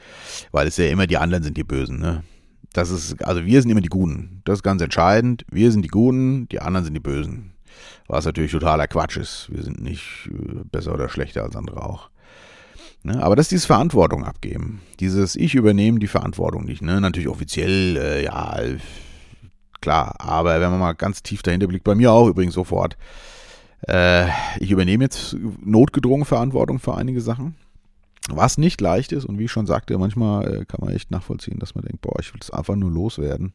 Weil 0.52 0.68
es 0.68 0.78
ja 0.78 0.86
immer 0.86 1.08
die 1.08 1.18
anderen 1.18 1.44
sind 1.44 1.58
die 1.58 1.64
Bösen, 1.64 2.00
ne. 2.00 2.24
Das 2.74 2.90
ist, 2.90 3.24
also 3.24 3.46
wir 3.46 3.62
sind 3.62 3.72
immer 3.72 3.82
die 3.82 3.90
Guten. 3.90 4.42
Das 4.46 4.60
ist 4.60 4.64
ganz 4.64 4.82
entscheidend. 4.82 5.46
Wir 5.52 5.72
sind 5.72 5.84
die 5.84 5.90
Guten, 5.90 6.48
die 6.50 6.60
anderen 6.60 6.86
sind 6.86 6.94
die 6.94 7.00
Bösen. 7.00 7.54
Was 8.08 8.26
natürlich 8.26 8.52
totaler 8.52 8.88
Quatsch 8.88 9.18
ist. 9.18 9.48
Wir 9.52 9.64
sind 9.64 9.82
nicht 9.82 10.30
äh, 10.32 10.64
besser 10.72 10.94
oder 10.94 11.10
schlechter 11.10 11.44
als 11.44 11.56
andere 11.56 11.84
auch. 11.84 12.10
Ne? 13.04 13.22
Aber 13.22 13.36
das 13.36 13.46
ist 13.46 13.52
dieses 13.52 13.66
Verantwortung 13.66 14.26
abgeben. 14.26 14.82
Dieses 15.00 15.36
Ich 15.36 15.56
übernehme 15.56 16.00
die 16.00 16.08
Verantwortung 16.08 16.66
nicht. 16.66 16.82
Ne? 16.82 17.00
Natürlich 17.00 17.30
offiziell, 17.30 17.98
äh, 17.98 18.24
ja, 18.26 18.60
klar. 19.82 20.16
Aber 20.20 20.60
wenn 20.60 20.72
man 20.72 20.80
mal 20.80 20.94
ganz 20.94 21.24
tief 21.24 21.44
dahinter 21.44 21.68
blickt, 21.68 21.84
bei 21.84 21.96
mir 21.96 22.12
auch 22.12 22.28
übrigens 22.28 22.54
sofort. 22.54 22.98
Äh, 23.88 24.28
ich 24.60 24.72
übernehme 24.72 25.04
jetzt 25.04 25.36
notgedrungen 25.64 26.26
Verantwortung 26.26 26.80
für 26.80 26.96
einige 26.96 27.22
Sachen. 27.22 27.56
Was 28.30 28.58
nicht 28.58 28.82
leicht 28.82 29.12
ist 29.12 29.26
und 29.26 29.40
wie 29.40 29.46
ich 29.46 29.52
schon 29.52 29.68
sagte, 29.68 29.98
manchmal 29.98 30.62
äh, 30.62 30.66
kann 30.66 30.82
man 30.82 30.94
echt 30.94 31.12
nachvollziehen, 31.12 31.60
dass 31.60 31.76
man 31.76 31.86
denkt, 31.86 32.02
boah, 32.02 32.20
ich 32.20 32.34
will 32.34 32.42
es 32.42 32.52
einfach 32.52 32.76
nur 32.76 32.92
loswerden. 32.92 33.54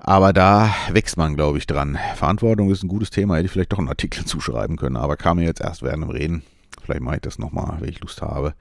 Aber 0.00 0.32
da 0.32 0.74
wächst 0.90 1.16
man, 1.18 1.36
glaube 1.36 1.58
ich, 1.58 1.66
dran. 1.66 1.98
Verantwortung 2.16 2.70
ist 2.70 2.82
ein 2.82 2.88
gutes 2.88 3.10
Thema, 3.10 3.36
hätte 3.36 3.46
ich 3.46 3.52
vielleicht 3.52 3.72
doch 3.72 3.78
einen 3.78 3.88
Artikel 3.88 4.24
zuschreiben 4.26 4.76
können, 4.76 4.96
aber 4.96 5.16
kam 5.16 5.36
mir 5.36 5.44
jetzt 5.44 5.60
erst 5.60 5.82
während 5.82 6.02
dem 6.02 6.10
Reden. 6.10 6.42
Vielleicht 6.82 7.02
mache 7.02 7.16
ich 7.16 7.20
das 7.20 7.38
nochmal, 7.38 7.76
wenn 7.80 7.88
ich 7.88 8.00
Lust 8.00 8.22
habe. 8.22 8.54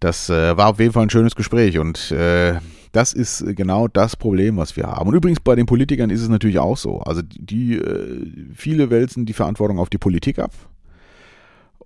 Das 0.00 0.28
äh, 0.28 0.56
war 0.56 0.68
auf 0.68 0.78
jeden 0.78 0.92
Fall 0.92 1.04
ein 1.04 1.10
schönes 1.10 1.34
Gespräch 1.34 1.78
und 1.78 2.10
äh, 2.10 2.58
das 2.94 3.12
ist 3.12 3.44
genau 3.56 3.88
das 3.88 4.14
Problem, 4.14 4.56
was 4.56 4.76
wir 4.76 4.84
haben. 4.84 5.08
Und 5.08 5.16
übrigens 5.16 5.40
bei 5.40 5.56
den 5.56 5.66
Politikern 5.66 6.10
ist 6.10 6.22
es 6.22 6.28
natürlich 6.28 6.60
auch 6.60 6.76
so. 6.76 7.00
Also 7.00 7.22
die, 7.24 7.76
äh, 7.76 8.24
viele 8.54 8.88
wälzen 8.88 9.26
die 9.26 9.32
Verantwortung 9.32 9.80
auf 9.80 9.90
die 9.90 9.98
Politik 9.98 10.38
ab. 10.38 10.52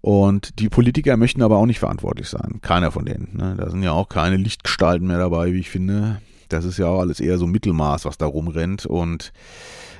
Und 0.02 0.60
die 0.60 0.68
Politiker 0.68 1.16
möchten 1.16 1.42
aber 1.42 1.56
auch 1.56 1.64
nicht 1.64 1.78
verantwortlich 1.78 2.28
sein. 2.28 2.60
Keiner 2.60 2.90
von 2.90 3.06
denen. 3.06 3.30
Ne? 3.32 3.56
Da 3.58 3.70
sind 3.70 3.82
ja 3.82 3.92
auch 3.92 4.10
keine 4.10 4.36
Lichtgestalten 4.36 5.08
mehr 5.08 5.18
dabei, 5.18 5.54
wie 5.54 5.60
ich 5.60 5.70
finde. 5.70 6.20
Das 6.50 6.66
ist 6.66 6.78
ja 6.78 6.86
auch 6.86 7.00
alles 7.00 7.20
eher 7.20 7.38
so 7.38 7.46
Mittelmaß, 7.46 8.04
was 8.04 8.18
da 8.18 8.26
rumrennt. 8.26 8.84
Und 8.84 9.32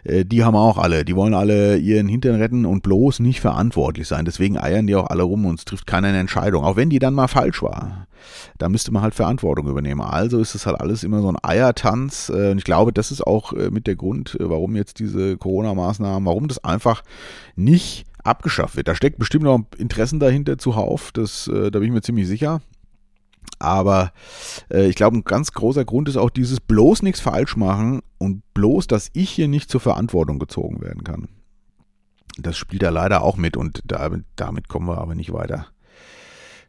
äh, 0.09 0.25
die 0.25 0.45
haben 0.45 0.57
auch 0.57 0.79
alle, 0.79 1.05
die 1.05 1.15
wollen 1.15 1.35
alle 1.35 1.77
ihren 1.77 2.09
Hintern 2.09 2.37
retten 2.37 2.65
und 2.65 2.83
bloß 2.83 3.21
nicht 3.21 3.41
verantwortlich 3.41 4.09
sein. 4.09 4.25
Deswegen 4.25 4.59
eiern 4.59 4.87
die 4.87 4.97
auch 4.97 5.09
alle 5.09 5.23
rum 5.23 5.47
und 5.47 5.59
es 5.59 5.65
trifft 5.65 5.87
keiner 5.87 6.09
eine 6.09 6.19
Entscheidung, 6.19 6.65
auch 6.65 6.77
wenn 6.77 6.91
die 6.91 6.99
dann 6.99 7.15
mal 7.15 7.29
falsch 7.29 7.63
war. 7.63 8.07
Da 8.59 8.69
müsste 8.69 8.93
man 8.93 9.03
halt 9.03 9.15
Verantwortung 9.15 9.69
übernehmen. 9.69 10.01
Also 10.01 10.41
ist 10.41 10.55
es 10.55 10.67
halt 10.67 10.81
alles 10.81 11.05
immer 11.05 11.21
so 11.21 11.29
ein 11.29 11.39
Eiertanz. 11.43 12.31
Äh, 12.31 12.51
und 12.51 12.59
ich 12.59 12.65
glaube, 12.65 12.93
das 12.93 13.11
ist 13.11 13.27
auch 13.27 13.53
äh, 13.53 13.71
mit 13.71 13.87
der 13.87 13.97
Grund, 13.97 14.37
warum 14.41 14.77
jetzt 14.77 14.99
diese 14.99 15.37
Corona-Maßnahmen, 15.37 16.27
warum 16.27 16.49
das 16.49 16.63
einfach 16.65 17.03
nicht 17.57 18.07
abgeschafft 18.25 18.77
wird. 18.77 18.89
Da 18.89 18.95
steckt 18.95 19.19
bestimmt 19.19 19.45
noch 19.45 19.61
Interessen 19.77 20.19
dahinter 20.19 20.59
zuhauf, 20.59 21.13
das, 21.13 21.49
da 21.51 21.71
bin 21.71 21.85
ich 21.85 21.91
mir 21.93 22.03
ziemlich 22.03 22.27
sicher. 22.27 22.61
Aber 23.59 24.13
äh, 24.71 24.87
ich 24.89 24.95
glaube, 24.95 25.17
ein 25.17 25.25
ganz 25.25 25.53
großer 25.53 25.85
Grund 25.85 26.09
ist 26.09 26.17
auch 26.17 26.31
dieses 26.31 26.61
bloß 26.61 27.03
nichts 27.03 27.21
falsch 27.21 27.57
machen 27.57 28.01
und 28.19 28.43
bloß, 28.55 28.87
dass 28.87 29.11
ich 29.13 29.31
hier 29.31 29.49
nicht 29.49 29.71
zur 29.71 29.81
Verantwortung 29.81 30.39
gezogen 30.39 30.81
werden 30.81 31.05
kann. 31.05 31.29
Das 32.39 32.57
spielt 32.57 32.83
da 32.83 32.91
leider 32.91 33.23
auch 33.23 33.37
mit 33.37 33.57
und 33.57 33.83
da, 33.85 34.11
damit 34.37 34.69
kommen 34.69 34.87
wir 34.87 34.99
aber 34.99 35.15
nicht 35.15 35.33
weiter. 35.33 35.67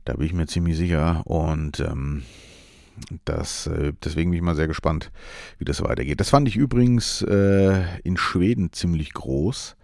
Da 0.05 0.13
bin 0.13 0.25
ich 0.25 0.33
mir 0.33 0.47
ziemlich 0.47 0.77
sicher 0.77 1.21
und 1.25 1.79
ähm, 1.79 2.23
das, 3.25 3.67
äh, 3.67 3.93
deswegen 4.03 4.31
bin 4.31 4.37
ich 4.37 4.43
mal 4.43 4.55
sehr 4.55 4.67
gespannt, 4.67 5.11
wie 5.57 5.65
das 5.65 5.83
weitergeht. 5.83 6.19
Das 6.19 6.29
fand 6.29 6.47
ich 6.47 6.55
übrigens 6.55 7.21
äh, 7.21 7.83
in 8.03 8.17
Schweden 8.17 8.71
ziemlich 8.73 9.13
groß. 9.13 9.75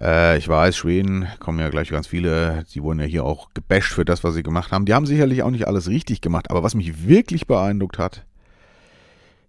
Äh, 0.00 0.38
ich 0.38 0.48
weiß, 0.48 0.76
Schweden 0.76 1.26
kommen 1.40 1.58
ja 1.58 1.68
gleich 1.70 1.90
ganz 1.90 2.06
viele, 2.06 2.64
die 2.72 2.82
wurden 2.82 3.00
ja 3.00 3.06
hier 3.06 3.24
auch 3.24 3.50
gebasht 3.54 3.92
für 3.92 4.04
das, 4.04 4.24
was 4.24 4.34
sie 4.34 4.42
gemacht 4.42 4.72
haben. 4.72 4.84
Die 4.84 4.94
haben 4.94 5.06
sicherlich 5.06 5.42
auch 5.42 5.50
nicht 5.50 5.66
alles 5.66 5.88
richtig 5.88 6.20
gemacht, 6.20 6.50
aber 6.50 6.62
was 6.62 6.74
mich 6.74 7.06
wirklich 7.06 7.46
beeindruckt 7.46 7.98
hat, 7.98 8.24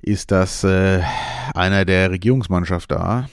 ist, 0.02 0.32
dass 0.32 0.64
äh, 0.64 1.02
einer 1.54 1.86
der 1.86 2.12
Regierungsmannschaft 2.12 2.90
da, 2.92 3.30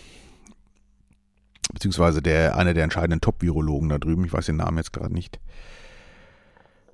beziehungsweise 1.72 2.22
der, 2.22 2.56
einer 2.56 2.74
der 2.74 2.84
entscheidenden 2.84 3.20
Top-Virologen 3.20 3.88
da 3.88 3.98
drüben, 3.98 4.24
ich 4.24 4.32
weiß 4.32 4.46
den 4.46 4.56
Namen 4.56 4.78
jetzt 4.78 4.92
gerade 4.92 5.14
nicht, 5.14 5.38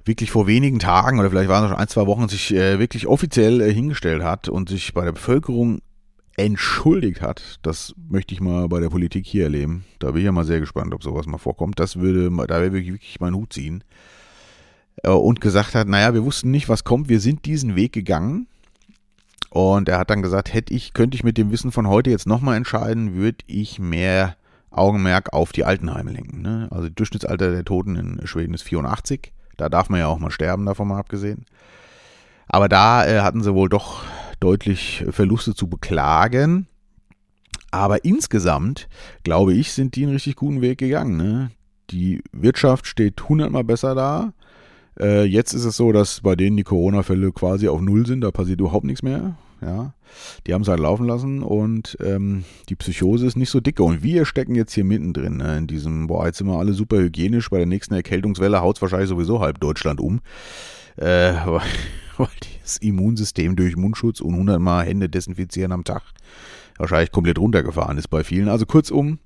wirklich 0.04 0.30
vor 0.30 0.46
wenigen 0.46 0.78
Tagen 0.78 1.20
oder 1.20 1.30
vielleicht 1.30 1.48
waren 1.48 1.64
es 1.64 1.70
schon 1.70 1.78
ein, 1.78 1.88
zwei 1.88 2.06
Wochen, 2.06 2.28
sich 2.28 2.52
äh, 2.54 2.78
wirklich 2.78 3.06
offiziell 3.06 3.60
äh, 3.60 3.72
hingestellt 3.72 4.22
hat 4.22 4.48
und 4.48 4.68
sich 4.68 4.94
bei 4.94 5.04
der 5.04 5.12
Bevölkerung 5.12 5.80
entschuldigt 6.36 7.20
hat. 7.20 7.58
Das 7.62 7.94
möchte 8.08 8.34
ich 8.34 8.40
mal 8.40 8.68
bei 8.68 8.80
der 8.80 8.88
Politik 8.88 9.26
hier 9.26 9.44
erleben. 9.44 9.84
Da 9.98 10.12
bin 10.12 10.18
ich 10.18 10.24
ja 10.24 10.32
mal 10.32 10.44
sehr 10.44 10.60
gespannt, 10.60 10.94
ob 10.94 11.02
sowas 11.02 11.26
mal 11.26 11.38
vorkommt. 11.38 11.78
Das 11.78 11.96
würde, 11.96 12.30
da 12.46 12.60
wäre 12.60 12.72
wirklich, 12.72 13.20
meinen 13.20 13.36
Hut 13.36 13.52
ziehen. 13.52 13.84
Äh, 15.02 15.10
und 15.10 15.40
gesagt 15.40 15.74
hat, 15.74 15.88
naja, 15.88 16.14
wir 16.14 16.24
wussten 16.24 16.50
nicht, 16.50 16.68
was 16.68 16.84
kommt. 16.84 17.08
Wir 17.08 17.20
sind 17.20 17.44
diesen 17.44 17.76
Weg 17.76 17.92
gegangen. 17.92 18.46
Und 19.50 19.88
er 19.88 19.98
hat 19.98 20.08
dann 20.08 20.22
gesagt, 20.22 20.54
hätte 20.54 20.72
ich, 20.72 20.94
könnte 20.94 21.14
ich 21.14 21.24
mit 21.24 21.36
dem 21.36 21.50
Wissen 21.50 21.72
von 21.72 21.86
heute 21.86 22.08
jetzt 22.08 22.26
nochmal 22.26 22.56
entscheiden, 22.56 23.14
würde 23.14 23.44
ich 23.46 23.78
mehr 23.78 24.36
Augenmerk 24.70 25.34
auf 25.34 25.52
die 25.52 25.64
Altenheime 25.64 26.10
lenken. 26.10 26.40
Ne? 26.40 26.68
Also 26.70 26.88
Durchschnittsalter 26.88 27.50
der 27.50 27.64
Toten 27.64 27.96
in 27.96 28.26
Schweden 28.26 28.54
ist 28.54 28.62
84. 28.62 29.32
Da 29.58 29.68
darf 29.68 29.90
man 29.90 30.00
ja 30.00 30.06
auch 30.06 30.18
mal 30.18 30.30
sterben, 30.30 30.64
davon 30.64 30.88
mal 30.88 30.98
abgesehen. 30.98 31.44
Aber 32.48 32.70
da 32.70 33.06
äh, 33.06 33.20
hatten 33.20 33.42
sie 33.42 33.54
wohl 33.54 33.68
doch 33.68 34.02
deutlich 34.42 35.04
Verluste 35.10 35.54
zu 35.54 35.68
beklagen. 35.68 36.66
Aber 37.70 38.04
insgesamt, 38.04 38.88
glaube 39.22 39.54
ich, 39.54 39.72
sind 39.72 39.96
die 39.96 40.02
einen 40.02 40.12
richtig 40.12 40.36
guten 40.36 40.60
Weg 40.60 40.78
gegangen. 40.78 41.16
Ne? 41.16 41.50
Die 41.90 42.22
Wirtschaft 42.32 42.86
steht 42.86 43.28
hundertmal 43.28 43.64
besser 43.64 43.94
da. 43.94 44.34
Äh, 45.00 45.24
jetzt 45.24 45.54
ist 45.54 45.64
es 45.64 45.76
so, 45.76 45.90
dass 45.92 46.20
bei 46.20 46.36
denen 46.36 46.56
die 46.56 46.64
Corona-Fälle 46.64 47.32
quasi 47.32 47.68
auf 47.68 47.80
Null 47.80 48.06
sind, 48.06 48.20
da 48.20 48.30
passiert 48.30 48.60
überhaupt 48.60 48.84
nichts 48.84 49.02
mehr. 49.02 49.36
Ja, 49.62 49.94
die 50.46 50.54
haben 50.54 50.62
es 50.62 50.68
halt 50.68 50.80
laufen 50.80 51.06
lassen 51.06 51.40
und 51.40 51.96
ähm, 52.00 52.44
die 52.68 52.74
Psychose 52.74 53.26
ist 53.26 53.36
nicht 53.36 53.50
so 53.50 53.60
dicke. 53.60 53.84
Und 53.84 54.02
wir 54.02 54.24
stecken 54.26 54.56
jetzt 54.56 54.72
hier 54.72 54.84
mittendrin 54.84 55.36
ne, 55.36 55.58
in 55.58 55.66
diesem, 55.68 56.08
boah, 56.08 56.26
jetzt 56.26 56.38
sind 56.38 56.48
wir 56.48 56.58
alle 56.58 56.72
super 56.72 56.98
hygienisch. 56.98 57.48
Bei 57.48 57.58
der 57.58 57.66
nächsten 57.66 57.94
Erkältungswelle 57.94 58.60
haut 58.60 58.76
es 58.76 58.82
wahrscheinlich 58.82 59.08
sowieso 59.08 59.38
halb 59.38 59.60
Deutschland 59.60 60.00
um. 60.00 60.20
Äh, 60.96 61.32
weil 62.18 62.28
das 62.62 62.78
Immunsystem 62.78 63.56
durch 63.56 63.76
Mundschutz 63.76 64.20
und 64.20 64.32
100 64.32 64.60
Mal 64.60 64.86
Hände 64.86 65.08
desinfizieren 65.08 65.72
am 65.72 65.84
Tag 65.84 66.02
wahrscheinlich 66.78 67.12
komplett 67.12 67.38
runtergefahren 67.38 67.98
ist 67.98 68.08
bei 68.08 68.24
vielen. 68.24 68.48
Also 68.48 68.66
kurzum, 68.66 69.18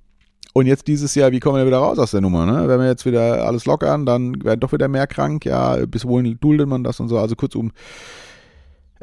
und 0.53 0.67
jetzt 0.67 0.89
dieses 0.89 1.15
Jahr, 1.15 1.33
wie 1.33 1.41
kommen 1.41 1.59
wir 1.59 1.67
wieder 1.67 1.79
raus 1.79 1.99
aus 1.99 2.13
der 2.13 2.23
Nummer? 2.23 2.47
Ne? 2.47 2.67
Wenn 2.67 2.81
wir 2.81 2.87
jetzt 2.87 3.05
wieder 3.05 3.47
alles 3.47 3.67
lockern, 3.67 4.07
dann 4.07 4.43
werden 4.43 4.61
doch 4.61 4.73
wieder 4.73 4.89
mehr 4.89 5.07
krank. 5.07 5.45
Ja, 5.45 5.85
bis 5.85 6.07
wohin 6.07 6.39
duldet 6.41 6.67
man 6.67 6.83
das 6.83 6.99
und 6.99 7.09
so? 7.09 7.19
Also 7.19 7.37
kurzum, 7.37 7.73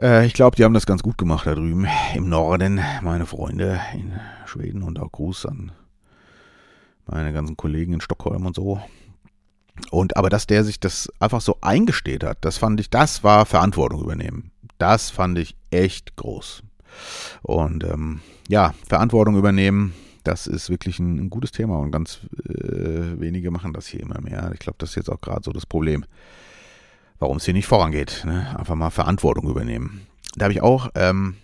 äh, 0.01 0.25
ich 0.25 0.33
glaube, 0.33 0.55
die 0.55 0.63
haben 0.63 0.73
das 0.73 0.87
ganz 0.87 1.03
gut 1.03 1.15
gemacht 1.17 1.45
da 1.45 1.53
drüben 1.53 1.85
im 2.15 2.27
Norden. 2.27 2.79
Meine 3.03 3.27
Freunde 3.27 3.79
in 3.93 4.13
Schweden 4.47 4.81
und 4.81 4.99
auch 4.99 5.11
Gruß 5.11 5.45
an 5.45 5.71
meine 7.05 7.33
ganzen 7.33 7.55
Kollegen 7.55 7.93
in 7.93 8.01
Stockholm 8.01 8.47
und 8.47 8.55
so. 8.55 8.81
Und 9.89 10.17
aber 10.17 10.29
dass 10.29 10.47
der 10.47 10.63
sich 10.63 10.79
das 10.79 11.09
einfach 11.19 11.41
so 11.41 11.57
eingesteht 11.61 12.23
hat, 12.23 12.37
das 12.41 12.57
fand 12.57 12.79
ich, 12.79 12.89
das 12.89 13.23
war 13.23 13.45
Verantwortung 13.45 14.01
übernehmen. 14.01 14.51
Das 14.77 15.09
fand 15.09 15.37
ich 15.37 15.55
echt 15.71 16.15
groß. 16.15 16.63
Und 17.41 17.83
ähm, 17.83 18.21
ja, 18.47 18.73
Verantwortung 18.87 19.37
übernehmen, 19.37 19.93
das 20.23 20.47
ist 20.47 20.69
wirklich 20.69 20.99
ein, 20.99 21.17
ein 21.17 21.29
gutes 21.29 21.51
Thema 21.51 21.79
und 21.79 21.91
ganz 21.91 22.19
äh, 22.47 23.19
wenige 23.19 23.51
machen 23.51 23.73
das 23.73 23.87
hier 23.87 23.99
immer 24.01 24.21
mehr. 24.21 24.51
Ich 24.53 24.59
glaube, 24.59 24.77
das 24.77 24.91
ist 24.91 24.95
jetzt 24.95 25.09
auch 25.09 25.21
gerade 25.21 25.41
so 25.43 25.51
das 25.51 25.65
Problem, 25.65 26.05
warum 27.19 27.37
es 27.37 27.45
hier 27.45 27.53
nicht 27.53 27.67
vorangeht. 27.67 28.23
Ne? 28.25 28.55
Einfach 28.57 28.75
mal 28.75 28.89
Verantwortung 28.89 29.49
übernehmen. 29.49 30.07
Da 30.35 30.45
habe 30.45 30.53
ich 30.53 30.61
auch 30.61 30.89
ähm, 30.95 31.35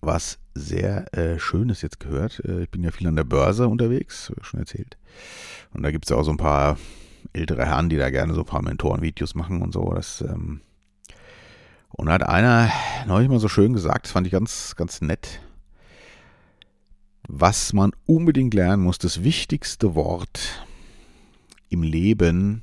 was 0.00 0.38
sehr 0.54 1.12
äh, 1.16 1.38
Schönes 1.38 1.82
jetzt 1.82 2.00
gehört. 2.00 2.42
Äh, 2.44 2.64
ich 2.64 2.70
bin 2.70 2.82
ja 2.82 2.90
viel 2.90 3.06
an 3.06 3.16
der 3.16 3.24
Börse 3.24 3.68
unterwegs, 3.68 4.32
schon 4.42 4.60
erzählt. 4.60 4.96
Und 5.72 5.82
da 5.82 5.90
gibt 5.90 6.04
es 6.04 6.10
ja 6.10 6.16
auch 6.16 6.24
so 6.24 6.30
ein 6.30 6.36
paar 6.36 6.76
ältere 7.34 7.66
Herren, 7.66 7.90
die 7.90 7.96
da 7.96 8.10
gerne 8.10 8.32
so 8.32 8.40
ein 8.40 8.46
paar 8.46 8.62
Mentoren-Videos 8.62 9.34
machen 9.34 9.60
und 9.60 9.72
so. 9.72 9.92
Das, 9.92 10.22
ähm 10.22 10.60
und 11.96 12.08
hat 12.10 12.24
einer 12.24 12.72
neulich 13.06 13.28
mal 13.28 13.38
so 13.38 13.48
schön 13.48 13.72
gesagt, 13.72 14.06
das 14.06 14.12
fand 14.12 14.26
ich 14.26 14.32
ganz, 14.32 14.74
ganz 14.76 15.00
nett, 15.00 15.40
was 17.28 17.72
man 17.72 17.92
unbedingt 18.04 18.52
lernen 18.52 18.82
muss, 18.82 18.98
das 18.98 19.22
wichtigste 19.22 19.94
Wort 19.94 20.66
im 21.68 21.82
Leben, 21.82 22.62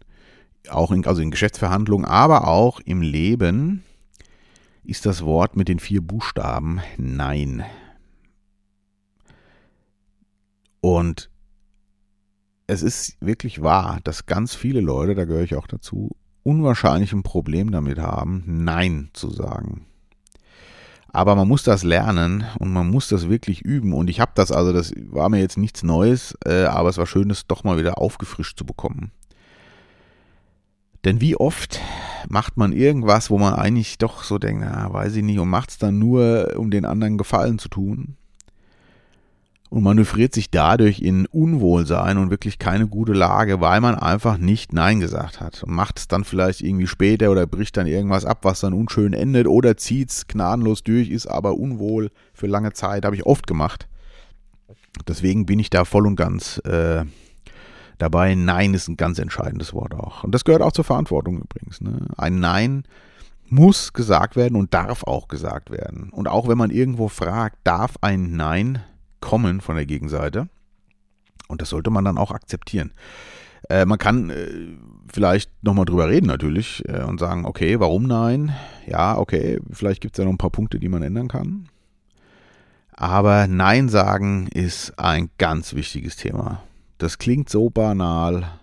auch 0.70 0.92
in, 0.92 1.06
also 1.06 1.22
in 1.22 1.32
Geschäftsverhandlungen, 1.32 2.06
aber 2.06 2.48
auch 2.48 2.82
im 2.82 3.02
Leben, 3.02 3.84
ist 4.84 5.06
das 5.06 5.24
Wort 5.24 5.56
mit 5.56 5.68
den 5.68 5.80
vier 5.80 6.02
Buchstaben 6.02 6.82
Nein. 6.98 7.64
Und 10.82 11.30
es 12.72 12.84
ist 12.84 13.18
wirklich 13.20 13.62
wahr, 13.62 14.00
dass 14.06 14.28
ganz 14.28 14.56
viele 14.56 14.80
Leute, 14.80 15.14
da 15.14 15.26
gehöre 15.26 15.44
ich 15.44 15.56
auch 15.56 15.68
dazu, 15.68 16.12
unwahrscheinlich 16.44 17.12
ein 17.12 17.22
Problem 17.22 17.70
damit 17.70 18.00
haben, 18.00 18.44
Nein 18.46 19.10
zu 19.12 19.30
sagen. 19.30 19.86
Aber 21.10 21.36
man 21.36 21.50
muss 21.50 21.64
das 21.64 21.84
lernen 21.84 22.46
und 22.60 22.72
man 22.72 22.90
muss 22.90 23.10
das 23.10 23.28
wirklich 23.28 23.62
üben. 23.62 23.92
Und 23.92 24.10
ich 24.10 24.22
habe 24.22 24.32
das, 24.36 24.54
also 24.54 24.72
das 24.72 24.94
war 25.10 25.28
mir 25.28 25.42
jetzt 25.42 25.58
nichts 25.58 25.84
Neues, 25.84 26.38
äh, 26.46 26.64
aber 26.64 26.88
es 26.88 26.98
war 26.98 27.08
schön, 27.08 27.28
das 27.28 27.46
doch 27.46 27.66
mal 27.66 27.78
wieder 27.78 27.98
aufgefrischt 27.98 28.58
zu 28.58 28.66
bekommen. 28.66 29.12
Denn 31.04 31.20
wie 31.20 31.36
oft 31.36 31.82
macht 32.30 32.56
man 32.56 32.72
irgendwas, 32.72 33.30
wo 33.30 33.38
man 33.38 33.56
eigentlich 33.56 33.98
doch 33.98 34.24
so 34.24 34.38
denkt, 34.38 34.64
na, 34.66 34.94
weiß 34.94 35.18
ich 35.18 35.24
nicht, 35.24 35.40
und 35.40 35.50
macht 35.50 35.72
es 35.72 35.78
dann 35.78 36.00
nur, 36.00 36.54
um 36.56 36.72
den 36.72 36.86
anderen 36.86 37.18
Gefallen 37.18 37.60
zu 37.60 37.68
tun 37.68 38.16
und 39.72 39.84
manövriert 39.84 40.34
sich 40.34 40.52
dadurch 40.52 41.00
in 41.00 41.26
Unwohlsein 41.28 42.18
und 42.18 42.30
wirklich 42.30 42.60
keine 42.60 42.88
gute 42.88 43.14
Lage, 43.14 43.62
weil 43.62 43.80
man 43.80 43.96
einfach 43.96 44.38
nicht 44.38 44.74
Nein 44.74 45.00
gesagt 45.00 45.40
hat 45.40 45.64
macht 45.66 45.98
es 45.98 46.08
dann 46.10 46.26
vielleicht 46.26 46.60
irgendwie 46.60 46.88
später 46.88 47.32
oder 47.32 47.48
bricht 47.48 47.78
dann 47.78 47.88
irgendwas 47.88 48.26
ab, 48.26 48.40
was 48.42 48.60
dann 48.60 48.74
unschön 48.74 49.14
endet 49.14 49.48
oder 49.48 49.78
zieht 49.78 50.10
es 50.10 50.28
gnadenlos 50.28 50.84
durch, 50.84 51.10
ist 51.10 51.26
aber 51.26 51.56
unwohl 51.58 52.12
für 52.34 52.48
lange 52.48 52.74
Zeit, 52.74 53.06
habe 53.06 53.16
ich 53.16 53.26
oft 53.26 53.48
gemacht. 53.48 53.88
Deswegen 55.08 55.46
bin 55.46 55.58
ich 55.60 55.70
da 55.70 55.86
voll 55.86 56.06
und 56.06 56.18
ganz 56.18 56.58
äh, 56.66 57.06
dabei. 57.98 58.36
Nein 58.36 58.74
ist 58.74 58.90
ein 58.90 58.98
ganz 58.98 59.20
entscheidendes 59.20 59.74
Wort 59.74 59.94
auch. 59.94 60.26
Und 60.26 60.36
das 60.36 60.44
gehört 60.44 60.62
auch 60.62 60.74
zur 60.74 60.84
Verantwortung 60.84 61.42
übrigens. 61.42 61.80
Ne? 61.80 62.08
Ein 62.18 62.42
Nein 62.42 62.84
muss 63.48 63.94
gesagt 63.94 64.36
werden 64.36 64.58
und 64.58 64.74
darf 64.74 65.04
auch 65.06 65.30
gesagt 65.30 65.72
werden. 65.72 66.10
Und 66.12 66.28
auch 66.28 66.50
wenn 66.50 66.58
man 66.58 66.72
irgendwo 66.72 67.08
fragt, 67.08 67.56
darf 67.64 67.96
ein 68.02 68.36
Nein 68.36 68.84
kommen 69.22 69.62
von 69.62 69.76
der 69.76 69.86
Gegenseite. 69.86 70.50
Und 71.48 71.62
das 71.62 71.70
sollte 71.70 71.90
man 71.90 72.06
dann 72.06 72.18
auch 72.18 72.32
akzeptieren. 72.32 72.92
Äh, 73.70 73.86
man 73.86 73.98
kann 73.98 74.30
äh, 74.30 74.48
vielleicht 75.12 75.52
nochmal 75.64 75.86
drüber 75.86 76.10
reden 76.10 76.28
natürlich 76.28 76.84
äh, 76.88 77.04
und 77.04 77.20
sagen, 77.20 77.46
okay, 77.46 77.80
warum 77.80 78.04
nein? 78.04 78.54
Ja, 78.88 79.18
okay, 79.18 79.60
vielleicht 79.72 80.02
gibt 80.02 80.16
es 80.16 80.20
ja 80.20 80.26
noch 80.26 80.34
ein 80.34 80.38
paar 80.38 80.50
Punkte, 80.50 80.80
die 80.80 80.90
man 80.90 81.04
ändern 81.04 81.28
kann. 81.28 81.70
Aber 82.94 83.48
Nein 83.48 83.90
sagen 83.90 84.48
ist 84.48 85.00
ein 85.00 85.30
ganz 85.38 85.74
wichtiges 85.74 86.18
Thema. 86.18 86.62
Das 86.98 87.18
klingt 87.18 87.50
so 87.50 87.70
banal, 87.72 88.60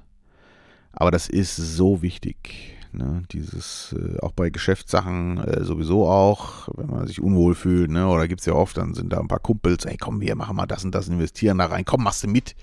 aber 0.93 1.11
das 1.11 1.29
ist 1.29 1.57
so 1.57 2.03
wichtig. 2.03 2.78
Ne? 2.93 3.23
Dieses, 3.33 3.95
äh, 3.99 4.19
auch 4.21 4.33
bei 4.33 4.51
Geschäftssachen 4.51 5.39
äh, 5.39 5.65
sowieso 5.65 6.09
auch, 6.09 6.69
wenn 6.77 6.89
man 6.89 7.07
sich 7.07 7.21
unwohl 7.21 7.55
fühlt, 7.55 7.91
ne? 7.91 8.09
oder 8.09 8.29
gibt 8.29 8.41
es 8.41 8.47
ja 8.47 8.55
oft, 8.55 8.77
dann 8.77 8.95
sind 8.95 9.13
da 9.13 9.21
ein 9.21 9.29
paar 9.29 9.41
Kumpels, 9.41 9.85
ey 9.85 9.97
komm, 9.97 10.21
wir 10.21 10.35
machen 10.35 10.57
mal 10.57 10.67
das 10.67 10.85
und 10.85 10.95
das, 10.95 11.09
investieren 11.09 11.59
da 11.59 11.67
rein, 11.67 11.85
komm, 11.85 12.05
machst 12.05 12.25
du 12.25 12.29
mit. 12.29 12.55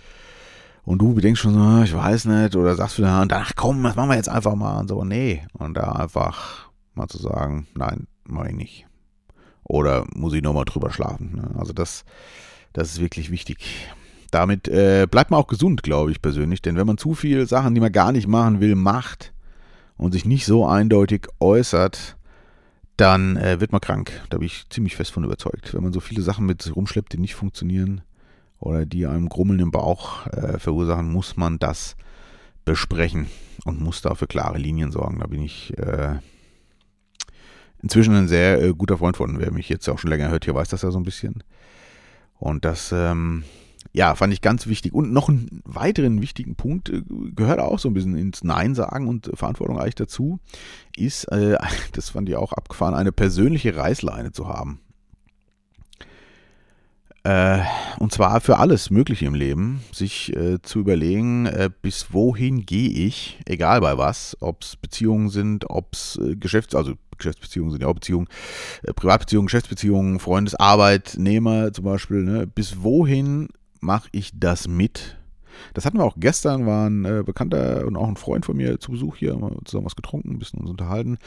Und 0.84 1.00
du 1.00 1.20
denkst 1.20 1.42
schon 1.42 1.56
so, 1.56 1.60
ah, 1.60 1.84
ich 1.84 1.96
weiß 1.96 2.26
nicht, 2.26 2.56
oder 2.56 2.76
sagst 2.76 3.00
du 3.00 3.02
dann, 3.02 3.28
ach 3.32 3.54
komm, 3.56 3.82
das 3.84 3.96
machen 3.96 4.10
wir 4.10 4.16
jetzt 4.16 4.30
einfach 4.30 4.56
mal 4.56 4.80
und 4.80 4.88
so, 4.88 5.04
nee. 5.04 5.46
Und 5.54 5.76
da 5.76 5.94
einfach 5.94 6.70
mal 6.94 7.08
zu 7.08 7.18
sagen, 7.18 7.68
nein, 7.76 8.08
mach 8.24 8.46
ich 8.46 8.56
nicht. 8.56 8.86
Oder 9.64 10.06
muss 10.14 10.34
ich 10.34 10.44
nochmal 10.44 10.66
drüber 10.66 10.92
schlafen. 10.92 11.36
Ne? 11.36 11.50
Also 11.58 11.74
das, 11.74 12.06
das 12.72 12.92
ist 12.92 13.00
wirklich 13.02 13.32
wichtig. 13.32 13.88
Damit 14.30 14.68
äh, 14.68 15.08
bleibt 15.10 15.32
man 15.32 15.40
auch 15.40 15.48
gesund, 15.48 15.82
glaube 15.82 16.12
ich 16.12 16.22
persönlich. 16.22 16.62
Denn 16.62 16.76
wenn 16.76 16.86
man 16.86 16.98
zu 16.98 17.16
viele 17.16 17.48
Sachen, 17.48 17.74
die 17.74 17.82
man 17.82 17.92
gar 17.92 18.12
nicht 18.12 18.28
machen 18.28 18.60
will, 18.60 18.76
macht, 18.76 19.34
und 19.98 20.12
sich 20.12 20.26
nicht 20.26 20.46
so 20.46 20.68
eindeutig 20.68 21.28
äußert, 21.40 22.18
dann 22.98 23.38
äh, 23.38 23.60
wird 23.60 23.72
man 23.72 23.82
krank. 23.82 24.12
Da 24.30 24.38
bin 24.38 24.48
ich 24.48 24.70
ziemlich 24.70 24.96
fest 24.96 25.12
von 25.12 25.24
überzeugt. 25.24 25.74
Wenn 25.74 25.84
man 25.84 25.94
so 25.94 26.00
viele 26.00 26.22
Sachen 26.22 26.46
mit 26.46 26.62
sich 26.62 26.76
rumschleppt, 26.76 27.14
die 27.14 27.18
nicht 27.18 27.36
funktionieren 27.36 28.02
oder 28.60 28.86
die 28.86 29.06
einem 29.06 29.30
Grummeln 29.30 29.60
im 29.60 29.72
Bauch 29.72 30.28
äh, 30.28 30.60
verursachen, 30.60 31.12
muss 31.12 31.38
man 31.38 31.60
das 31.60 31.96
besprechen 32.64 33.28
und 33.66 33.82
muss 33.82 34.02
dafür 34.02 34.28
klare 34.28 34.58
Linien 34.58 34.92
sorgen. 34.92 35.20
Da 35.20 35.28
bin 35.28 35.42
ich 35.42 35.78
äh, 35.78 36.16
inzwischen 37.82 38.16
ein 38.16 38.28
sehr 38.28 38.62
äh, 38.62 38.74
guter 38.74 38.98
Freund 38.98 39.18
von. 39.18 39.40
Wer 39.40 39.52
mich 39.52 39.70
jetzt 39.70 39.88
auch 39.90 40.00
schon 40.00 40.10
länger 40.10 40.30
hört, 40.30 40.46
hier 40.46 40.56
weiß 40.56 40.70
das 40.70 40.82
ja 40.82 40.92
so 40.92 41.00
ein 41.00 41.04
bisschen. 41.04 41.44
Und 42.38 42.66
das 42.66 42.92
ähm, 42.92 43.44
ja, 43.96 44.14
fand 44.14 44.34
ich 44.34 44.42
ganz 44.42 44.68
wichtig. 44.68 44.94
Und 44.94 45.14
noch 45.14 45.30
einen 45.30 45.62
weiteren 45.64 46.22
wichtigen 46.22 46.56
Punkt, 46.56 46.90
äh, 46.90 47.02
gehört 47.34 47.60
auch 47.60 47.80
so 47.80 47.90
ein 47.90 47.94
bisschen 47.94 48.18
ins 48.18 48.44
Nein 48.44 48.76
sagen 48.76 49.08
und 49.08 49.32
Verantwortung 49.34 49.80
eigentlich 49.80 49.96
dazu, 49.96 50.40
ist, 50.98 51.24
äh, 51.32 51.58
das 51.94 52.10
fand 52.10 52.28
ich 52.28 52.36
auch 52.36 52.52
abgefahren, 52.52 52.94
eine 52.94 53.14
persönliche 53.14 53.76
Reißleine 53.76 54.34
zu 54.34 54.50
haben. 54.50 54.82
Äh, 57.24 57.62
und 57.98 58.12
zwar 58.12 58.42
für 58.42 58.60
alles 58.60 58.90
Mögliche 58.90 59.26
im 59.26 59.34
Leben, 59.34 59.82
sich 59.94 60.36
äh, 60.36 60.62
zu 60.62 60.80
überlegen, 60.80 61.46
äh, 61.46 61.70
bis 61.82 62.14
wohin 62.14 62.66
gehe 62.66 62.90
ich, 62.90 63.40
egal 63.46 63.80
bei 63.80 63.98
was, 63.98 64.36
ob 64.42 64.62
es 64.62 64.76
Beziehungen 64.76 65.30
sind, 65.30 65.70
ob 65.70 65.94
es 65.94 66.20
Geschäfts-, 66.22 66.76
also 66.76 66.96
Geschäftsbeziehungen 67.18 67.72
sind 67.72 67.82
ja 67.82 67.88
auch 67.88 67.94
Beziehungen, 67.94 68.28
Privatbeziehungen, 68.96 69.48
Geschäftsbeziehungen, 69.48 70.20
Freundes, 70.20 70.54
Arbeitnehmer 70.54 71.72
zum 71.72 71.86
Beispiel, 71.86 72.24
ne? 72.24 72.46
bis 72.46 72.84
wohin 72.84 73.48
mache 73.86 74.10
ich 74.12 74.32
das 74.34 74.68
mit? 74.68 75.18
Das 75.74 75.86
hatten 75.86 75.98
wir 75.98 76.04
auch 76.04 76.18
gestern, 76.18 76.66
war 76.66 76.90
ein 76.90 77.06
äh, 77.06 77.24
Bekannter 77.26 77.86
und 77.86 77.96
auch 77.96 78.08
ein 78.08 78.18
Freund 78.18 78.46
von 78.46 78.58
mir 78.58 78.80
zu 78.80 78.92
Besuch 78.92 79.16
hier, 79.16 79.34
haben 79.34 79.42
wir 79.42 79.66
zusammen 79.66 79.86
was 79.86 79.96
getrunken, 79.96 80.32
ein 80.32 80.40
bisschen 80.40 80.60
uns 80.60 80.70
unterhalten. 80.70 81.18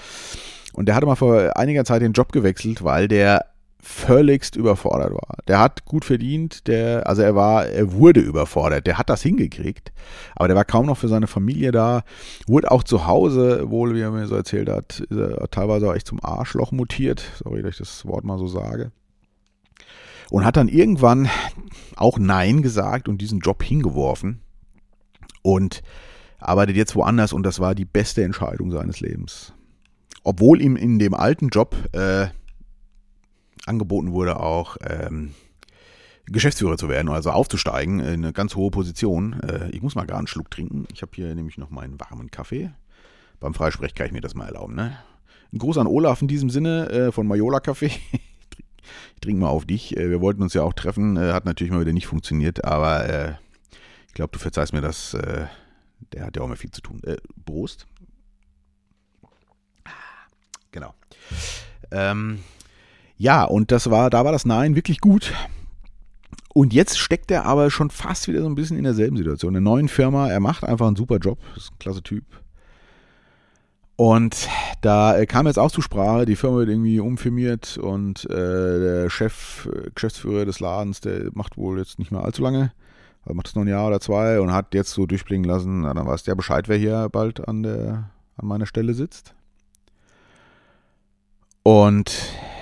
Und 0.74 0.86
der 0.86 0.94
hatte 0.94 1.06
mal 1.06 1.16
vor 1.16 1.56
einiger 1.56 1.84
Zeit 1.84 2.02
den 2.02 2.12
Job 2.12 2.32
gewechselt, 2.32 2.84
weil 2.84 3.08
der 3.08 3.46
völligst 3.80 4.56
überfordert 4.56 5.12
war. 5.12 5.36
Der 5.46 5.60
hat 5.60 5.84
gut 5.84 6.04
verdient, 6.04 6.66
der, 6.66 7.06
also 7.06 7.22
er 7.22 7.36
war, 7.36 7.66
er 7.66 7.92
wurde 7.92 8.20
überfordert, 8.20 8.86
der 8.86 8.98
hat 8.98 9.08
das 9.08 9.22
hingekriegt, 9.22 9.92
aber 10.34 10.48
der 10.48 10.56
war 10.56 10.64
kaum 10.64 10.86
noch 10.86 10.98
für 10.98 11.08
seine 11.08 11.28
Familie 11.28 11.70
da, 11.70 12.02
wurde 12.48 12.70
auch 12.70 12.82
zu 12.82 13.06
Hause, 13.06 13.70
wohl, 13.70 13.94
wie 13.94 14.00
er 14.00 14.10
mir 14.10 14.26
so 14.26 14.34
erzählt 14.34 14.68
hat, 14.68 15.04
teilweise 15.52 15.88
auch 15.88 15.94
echt 15.94 16.08
zum 16.08 16.22
Arschloch 16.22 16.72
mutiert, 16.72 17.22
sorry, 17.42 17.62
dass 17.62 17.72
ich 17.72 17.78
das 17.78 18.04
Wort 18.04 18.24
mal 18.24 18.38
so 18.38 18.48
sage. 18.48 18.90
Und 20.30 20.44
hat 20.44 20.56
dann 20.56 20.68
irgendwann 20.68 21.28
auch 21.96 22.18
Nein 22.18 22.62
gesagt 22.62 23.08
und 23.08 23.18
diesen 23.18 23.40
Job 23.40 23.62
hingeworfen 23.62 24.42
und 25.42 25.82
arbeitet 26.38 26.76
jetzt 26.76 26.94
woanders 26.94 27.32
und 27.32 27.42
das 27.42 27.60
war 27.60 27.74
die 27.74 27.84
beste 27.84 28.22
Entscheidung 28.22 28.70
seines 28.70 29.00
Lebens. 29.00 29.54
Obwohl 30.24 30.60
ihm 30.60 30.76
in 30.76 30.98
dem 30.98 31.14
alten 31.14 31.48
Job 31.48 31.76
äh, 31.92 32.28
angeboten 33.66 34.12
wurde, 34.12 34.40
auch 34.40 34.76
ähm, 34.86 35.34
Geschäftsführer 36.26 36.76
zu 36.76 36.88
werden, 36.88 37.08
also 37.08 37.30
aufzusteigen 37.30 38.00
in 38.00 38.24
eine 38.24 38.32
ganz 38.32 38.54
hohe 38.54 38.70
Position. 38.70 39.40
Äh, 39.40 39.70
ich 39.70 39.82
muss 39.82 39.94
mal 39.94 40.06
gar 40.06 40.18
einen 40.18 40.26
Schluck 40.26 40.50
trinken. 40.50 40.86
Ich 40.92 41.02
habe 41.02 41.12
hier 41.14 41.34
nämlich 41.34 41.58
noch 41.58 41.70
meinen 41.70 41.98
warmen 41.98 42.30
Kaffee. 42.30 42.70
Beim 43.40 43.54
Freisprech 43.54 43.94
kann 43.94 44.06
ich 44.06 44.12
mir 44.12 44.20
das 44.20 44.34
mal 44.34 44.46
erlauben. 44.46 44.74
Ne? 44.74 44.96
Ein 45.52 45.58
Gruß 45.58 45.78
an 45.78 45.86
Olaf 45.86 46.20
in 46.20 46.28
diesem 46.28 46.50
Sinne 46.50 46.90
äh, 46.90 47.12
von 47.12 47.26
Majola 47.26 47.60
Kaffee. 47.60 47.90
ich 49.14 49.20
trinke 49.20 49.40
mal 49.40 49.48
auf 49.48 49.64
dich. 49.64 49.96
Äh, 49.96 50.10
wir 50.10 50.20
wollten 50.20 50.42
uns 50.42 50.54
ja 50.54 50.62
auch 50.62 50.72
treffen. 50.72 51.16
Äh, 51.16 51.32
hat 51.32 51.44
natürlich 51.44 51.72
mal 51.72 51.80
wieder 51.80 51.92
nicht 51.92 52.06
funktioniert, 52.06 52.64
aber 52.64 53.08
äh, 53.08 53.32
ich 54.06 54.14
glaube, 54.14 54.32
du 54.32 54.38
verzeihst 54.38 54.72
mir 54.72 54.80
das. 54.80 55.14
Äh, 55.14 55.46
der 56.12 56.26
hat 56.26 56.36
ja 56.36 56.42
auch 56.42 56.48
mehr 56.48 56.56
viel 56.56 56.70
zu 56.70 56.80
tun. 56.80 57.02
Prost. 57.44 57.86
Genau. 60.70 60.94
Ähm, 61.90 62.40
ja, 63.16 63.44
und 63.44 63.72
das 63.72 63.90
war, 63.90 64.10
da 64.10 64.24
war 64.24 64.32
das 64.32 64.44
Nein 64.44 64.76
wirklich 64.76 65.00
gut. 65.00 65.32
Und 66.54 66.72
jetzt 66.72 66.98
steckt 66.98 67.30
er 67.30 67.46
aber 67.46 67.70
schon 67.70 67.90
fast 67.90 68.28
wieder 68.28 68.40
so 68.40 68.48
ein 68.48 68.54
bisschen 68.54 68.78
in 68.78 68.84
derselben 68.84 69.16
Situation. 69.16 69.52
In 69.52 69.58
einer 69.58 69.70
neuen 69.70 69.88
Firma, 69.88 70.28
er 70.28 70.40
macht 70.40 70.64
einfach 70.64 70.86
einen 70.86 70.96
super 70.96 71.18
Job, 71.18 71.38
ist 71.56 71.72
ein 71.72 71.78
klasse 71.78 72.02
Typ. 72.02 72.24
Und 74.00 74.48
da 74.80 75.26
kam 75.26 75.48
jetzt 75.48 75.58
auch 75.58 75.72
zur 75.72 75.82
Sprache, 75.82 76.24
die 76.24 76.36
Firma 76.36 76.58
wird 76.58 76.68
irgendwie 76.68 77.00
umfirmiert 77.00 77.78
und 77.78 78.30
äh, 78.30 78.78
der 78.78 79.10
Chef, 79.10 79.68
Geschäftsführer 79.92 80.44
des 80.44 80.60
Ladens, 80.60 81.00
der 81.00 81.30
macht 81.32 81.56
wohl 81.56 81.80
jetzt 81.80 81.98
nicht 81.98 82.12
mehr 82.12 82.22
allzu 82.22 82.42
lange, 82.42 82.70
also 83.24 83.34
macht 83.34 83.48
es 83.48 83.56
noch 83.56 83.62
ein 83.62 83.68
Jahr 83.68 83.88
oder 83.88 83.98
zwei 83.98 84.38
und 84.38 84.52
hat 84.52 84.72
jetzt 84.72 84.92
so 84.92 85.04
durchblicken 85.04 85.42
lassen, 85.42 85.80
na, 85.80 85.94
dann 85.94 86.06
weiß 86.06 86.22
der 86.22 86.36
Bescheid, 86.36 86.68
wer 86.68 86.76
hier 86.76 87.08
bald 87.10 87.48
an, 87.48 87.64
der, 87.64 88.10
an 88.36 88.46
meiner 88.46 88.66
Stelle 88.66 88.94
sitzt. 88.94 89.34
Und 91.64 92.14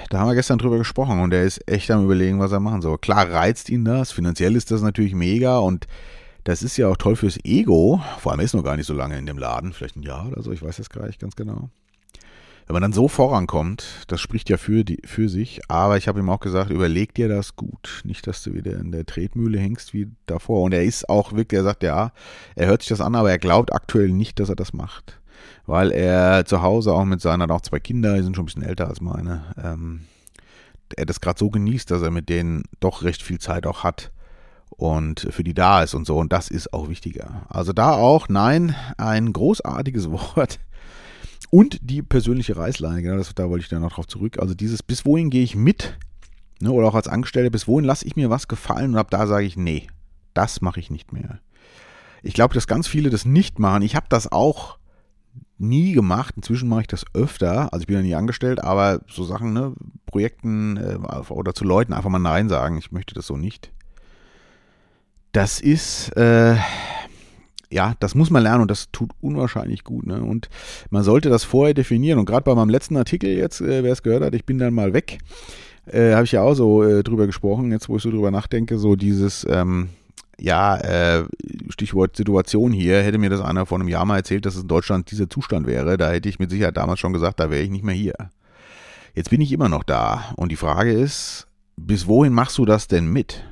da 0.09 0.21
haben 0.21 0.29
wir 0.29 0.37
gestern 0.37 0.57
drüber 0.57 0.79
gesprochen 0.79 1.21
und 1.21 1.35
er 1.35 1.45
ist 1.45 1.71
echt 1.71 1.91
am 1.91 2.03
überlegen, 2.03 2.41
was 2.41 2.53
er 2.53 2.61
machen 2.61 2.81
soll. 2.81 2.97
Klar 2.97 3.31
reizt 3.31 3.69
ihn 3.69 3.85
das, 3.85 4.11
finanziell 4.11 4.57
ist 4.57 4.71
das 4.71 4.81
natürlich 4.81 5.15
mega 5.15 5.59
und 5.59 5.87
das 6.47 6.63
ist 6.63 6.77
ja 6.77 6.87
auch 6.87 6.97
toll 6.97 7.17
fürs 7.17 7.39
Ego. 7.45 8.01
Vor 8.21 8.31
allem 8.31 8.41
ist 8.41 8.55
noch 8.55 8.63
gar 8.63 8.77
nicht 8.77 8.87
so 8.87 8.95
lange 8.95 9.19
in 9.19 9.27
dem 9.27 9.37
Laden, 9.37 9.73
vielleicht 9.73 9.97
ein 9.97 10.05
Jahr 10.05 10.29
oder 10.29 10.43
so, 10.43 10.53
ich 10.53 10.63
weiß 10.63 10.77
das 10.77 10.91
gar 10.91 11.07
nicht 11.07 11.21
ganz 11.21 11.35
genau. 11.35 11.71
Wenn 12.67 12.75
man 12.75 12.83
dann 12.83 12.93
so 12.93 13.09
vorankommt, 13.09 14.05
das 14.07 14.21
spricht 14.21 14.49
ja 14.49 14.57
für, 14.57 14.85
die, 14.85 15.01
für 15.05 15.29
sich, 15.29 15.61
aber 15.69 15.97
ich 15.97 16.07
habe 16.07 16.21
ihm 16.21 16.31
auch 16.31 16.41
gesagt, 16.41 16.71
überleg 16.71 17.15
dir 17.15 17.29
das 17.29 17.57
gut. 17.57 18.03
Nicht, 18.05 18.27
dass 18.29 18.45
du 18.45 18.55
wieder 18.55 18.79
in 18.79 18.93
der 18.93 19.07
Tretmühle 19.07 19.59
hängst 19.59 19.93
wie 19.93 20.09
davor. 20.27 20.63
Und 20.63 20.73
er 20.73 20.85
ist 20.85 21.09
auch 21.09 21.33
wirklich, 21.33 21.59
er 21.59 21.65
sagt 21.65 21.83
ja, 21.83 22.13
er 22.55 22.67
hört 22.69 22.83
sich 22.83 22.89
das 22.89 23.01
an, 23.01 23.15
aber 23.17 23.31
er 23.31 23.39
glaubt 23.39 23.73
aktuell 23.73 24.11
nicht, 24.11 24.39
dass 24.41 24.49
er 24.49 24.57
das 24.57 24.73
macht 24.73 25.21
weil 25.67 25.91
er 25.91 26.45
zu 26.45 26.63
Hause 26.63 26.93
auch 26.93 27.05
mit 27.05 27.21
seinen, 27.21 27.51
auch 27.51 27.61
zwei 27.61 27.81
Kinder, 27.81 28.17
die 28.17 28.23
sind 28.23 28.37
schon 28.37 28.45
ein 28.45 28.47
bisschen 28.47 28.63
älter 28.63 28.89
als 28.89 29.01
meine, 29.01 29.45
ähm, 29.63 30.03
er 30.97 31.07
das 31.07 31.21
gerade 31.21 31.39
so 31.39 31.51
genießt, 31.51 31.91
dass 31.91 32.03
er 32.03 32.13
mit 32.13 32.29
denen 32.29 32.63
doch 32.79 33.03
recht 33.03 33.23
viel 33.23 33.39
Zeit 33.39 33.67
auch 33.67 33.83
hat 33.83 34.13
und 34.77 35.27
für 35.31 35.43
die 35.43 35.55
da 35.55 35.83
ist 35.83 35.95
und 35.95 36.07
so. 36.07 36.19
Und 36.19 36.33
das 36.33 36.49
ist 36.49 36.73
auch 36.73 36.89
wichtiger. 36.89 37.47
Also 37.49 37.73
da 37.73 37.93
auch, 37.93 38.29
nein, 38.29 38.75
ein 38.99 39.33
großartiges 39.33 40.11
Wort. 40.11 40.59
Und 41.51 41.79
die 41.83 42.03
persönliche 42.03 42.57
Reißleine, 42.57 43.03
genau, 43.03 43.17
das, 43.17 43.35
da 43.35 43.49
wollte 43.49 43.63
ich 43.63 43.69
dann 43.69 43.83
noch 43.83 43.93
drauf 43.93 44.07
zurück. 44.07 44.39
Also 44.39 44.55
dieses, 44.55 44.83
bis 44.83 45.07
wohin 45.07 45.31
gehe 45.31 45.45
ich 45.45 45.55
mit? 45.55 45.99
Ne, 46.61 46.71
oder 46.71 46.89
auch 46.89 46.95
als 46.95 47.09
Angestellter, 47.09 47.51
bis 47.51 47.69
wohin 47.69 47.85
lasse 47.85 48.07
ich 48.07 48.17
mir 48.17 48.31
was 48.31 48.49
gefallen 48.49 48.93
und 48.93 48.99
ab 48.99 49.11
da 49.11 49.27
sage 49.27 49.45
ich, 49.45 49.57
nee, 49.57 49.89
das 50.33 50.63
mache 50.63 50.81
ich 50.81 50.91
nicht 50.91 51.13
mehr. 51.13 51.41
Ich 52.23 52.33
glaube, 52.33 52.55
dass 52.55 52.67
ganz 52.67 52.89
viele 52.89 53.11
das 53.11 53.27
nicht 53.27 53.59
machen. 53.59 53.83
Ich 53.83 53.95
habe 53.95 54.07
das 54.09 54.33
auch 54.33 54.79
nie 55.59 55.93
gemacht. 55.93 56.35
Inzwischen 56.37 56.69
mache 56.69 56.83
ich 56.83 56.87
das 56.87 57.05
öfter. 57.15 57.73
Also 57.73 57.83
ich 57.83 57.87
bin 57.87 57.97
ja 57.97 58.03
nie 58.03 58.15
angestellt, 58.15 58.63
aber 58.63 59.01
so 59.07 59.25
Sachen, 59.25 59.53
ne, 59.53 59.75
Projekten 60.07 60.77
äh, 60.77 60.99
oder 61.29 61.55
zu 61.55 61.65
Leuten 61.65 61.93
einfach 61.93 62.11
mal 62.11 62.19
Nein 62.19 62.49
sagen. 62.49 62.79
Ich 62.79 62.91
möchte 62.91 63.15
das 63.15 63.27
so 63.27 63.37
nicht. 63.37 63.71
Das 65.37 65.61
ist, 65.61 66.17
äh, 66.17 66.57
ja, 67.71 67.93
das 68.01 68.15
muss 68.15 68.31
man 68.31 68.43
lernen 68.43 68.63
und 68.63 68.71
das 68.71 68.91
tut 68.91 69.11
unwahrscheinlich 69.21 69.85
gut. 69.85 70.07
Ne? 70.07 70.23
Und 70.23 70.49
man 70.89 71.03
sollte 71.03 71.29
das 71.29 71.45
vorher 71.45 71.75
definieren. 71.75 72.19
Und 72.19 72.25
gerade 72.25 72.45
bei 72.45 72.55
meinem 72.55 72.71
letzten 72.71 72.97
Artikel 72.97 73.29
jetzt, 73.29 73.61
äh, 73.61 73.85
wer 73.85 73.93
es 73.93 74.03
gehört 74.03 74.25
hat, 74.25 74.35
ich 74.35 74.47
bin 74.47 74.57
dann 74.57 74.73
mal 74.73 74.95
weg, 74.95 75.19
äh, 75.93 76.15
habe 76.15 76.25
ich 76.25 76.33
ja 76.33 76.41
auch 76.41 76.55
so 76.55 76.83
äh, 76.83 77.03
drüber 77.03 77.27
gesprochen, 77.27 77.71
jetzt 77.71 77.91
wo 77.91 77.99
ich 77.99 78.03
so 78.03 78.11
drüber 78.11 78.31
nachdenke, 78.31 78.79
so 78.79 78.97
dieses, 78.97 79.47
ähm, 79.47 79.91
ja, 80.41 80.79
äh, 80.79 81.25
Stichwort 81.69 82.17
Situation 82.17 82.73
hier, 82.73 83.03
hätte 83.03 83.19
mir 83.19 83.29
das 83.29 83.43
einer 83.43 83.67
vor 83.67 83.79
einem 83.79 83.89
Jahr 83.89 84.07
mal 84.07 84.17
erzählt, 84.17 84.47
dass 84.47 84.55
es 84.55 84.63
in 84.63 84.69
Deutschland 84.69 85.11
dieser 85.11 85.29
Zustand 85.29 85.67
wäre, 85.67 85.99
da 85.99 86.13
hätte 86.13 86.31
ich 86.31 86.39
mit 86.39 86.49
Sicherheit 86.49 86.79
damals 86.79 86.99
schon 86.99 87.13
gesagt, 87.13 87.41
da 87.41 87.51
wäre 87.51 87.63
ich 87.63 87.69
nicht 87.69 87.85
mehr 87.85 87.95
hier. 87.95 88.15
Jetzt 89.15 89.29
bin 89.29 89.43
ich 89.43 89.53
immer 89.53 89.69
noch 89.69 89.85
da 89.85 90.33
und 90.37 90.51
die 90.51 90.57
Frage 90.57 90.93
ist, 90.93 91.47
bis 91.77 92.07
wohin 92.07 92.33
machst 92.33 92.57
du 92.57 92.65
das 92.65 92.89
denn 92.89 93.07
mit? 93.07 93.45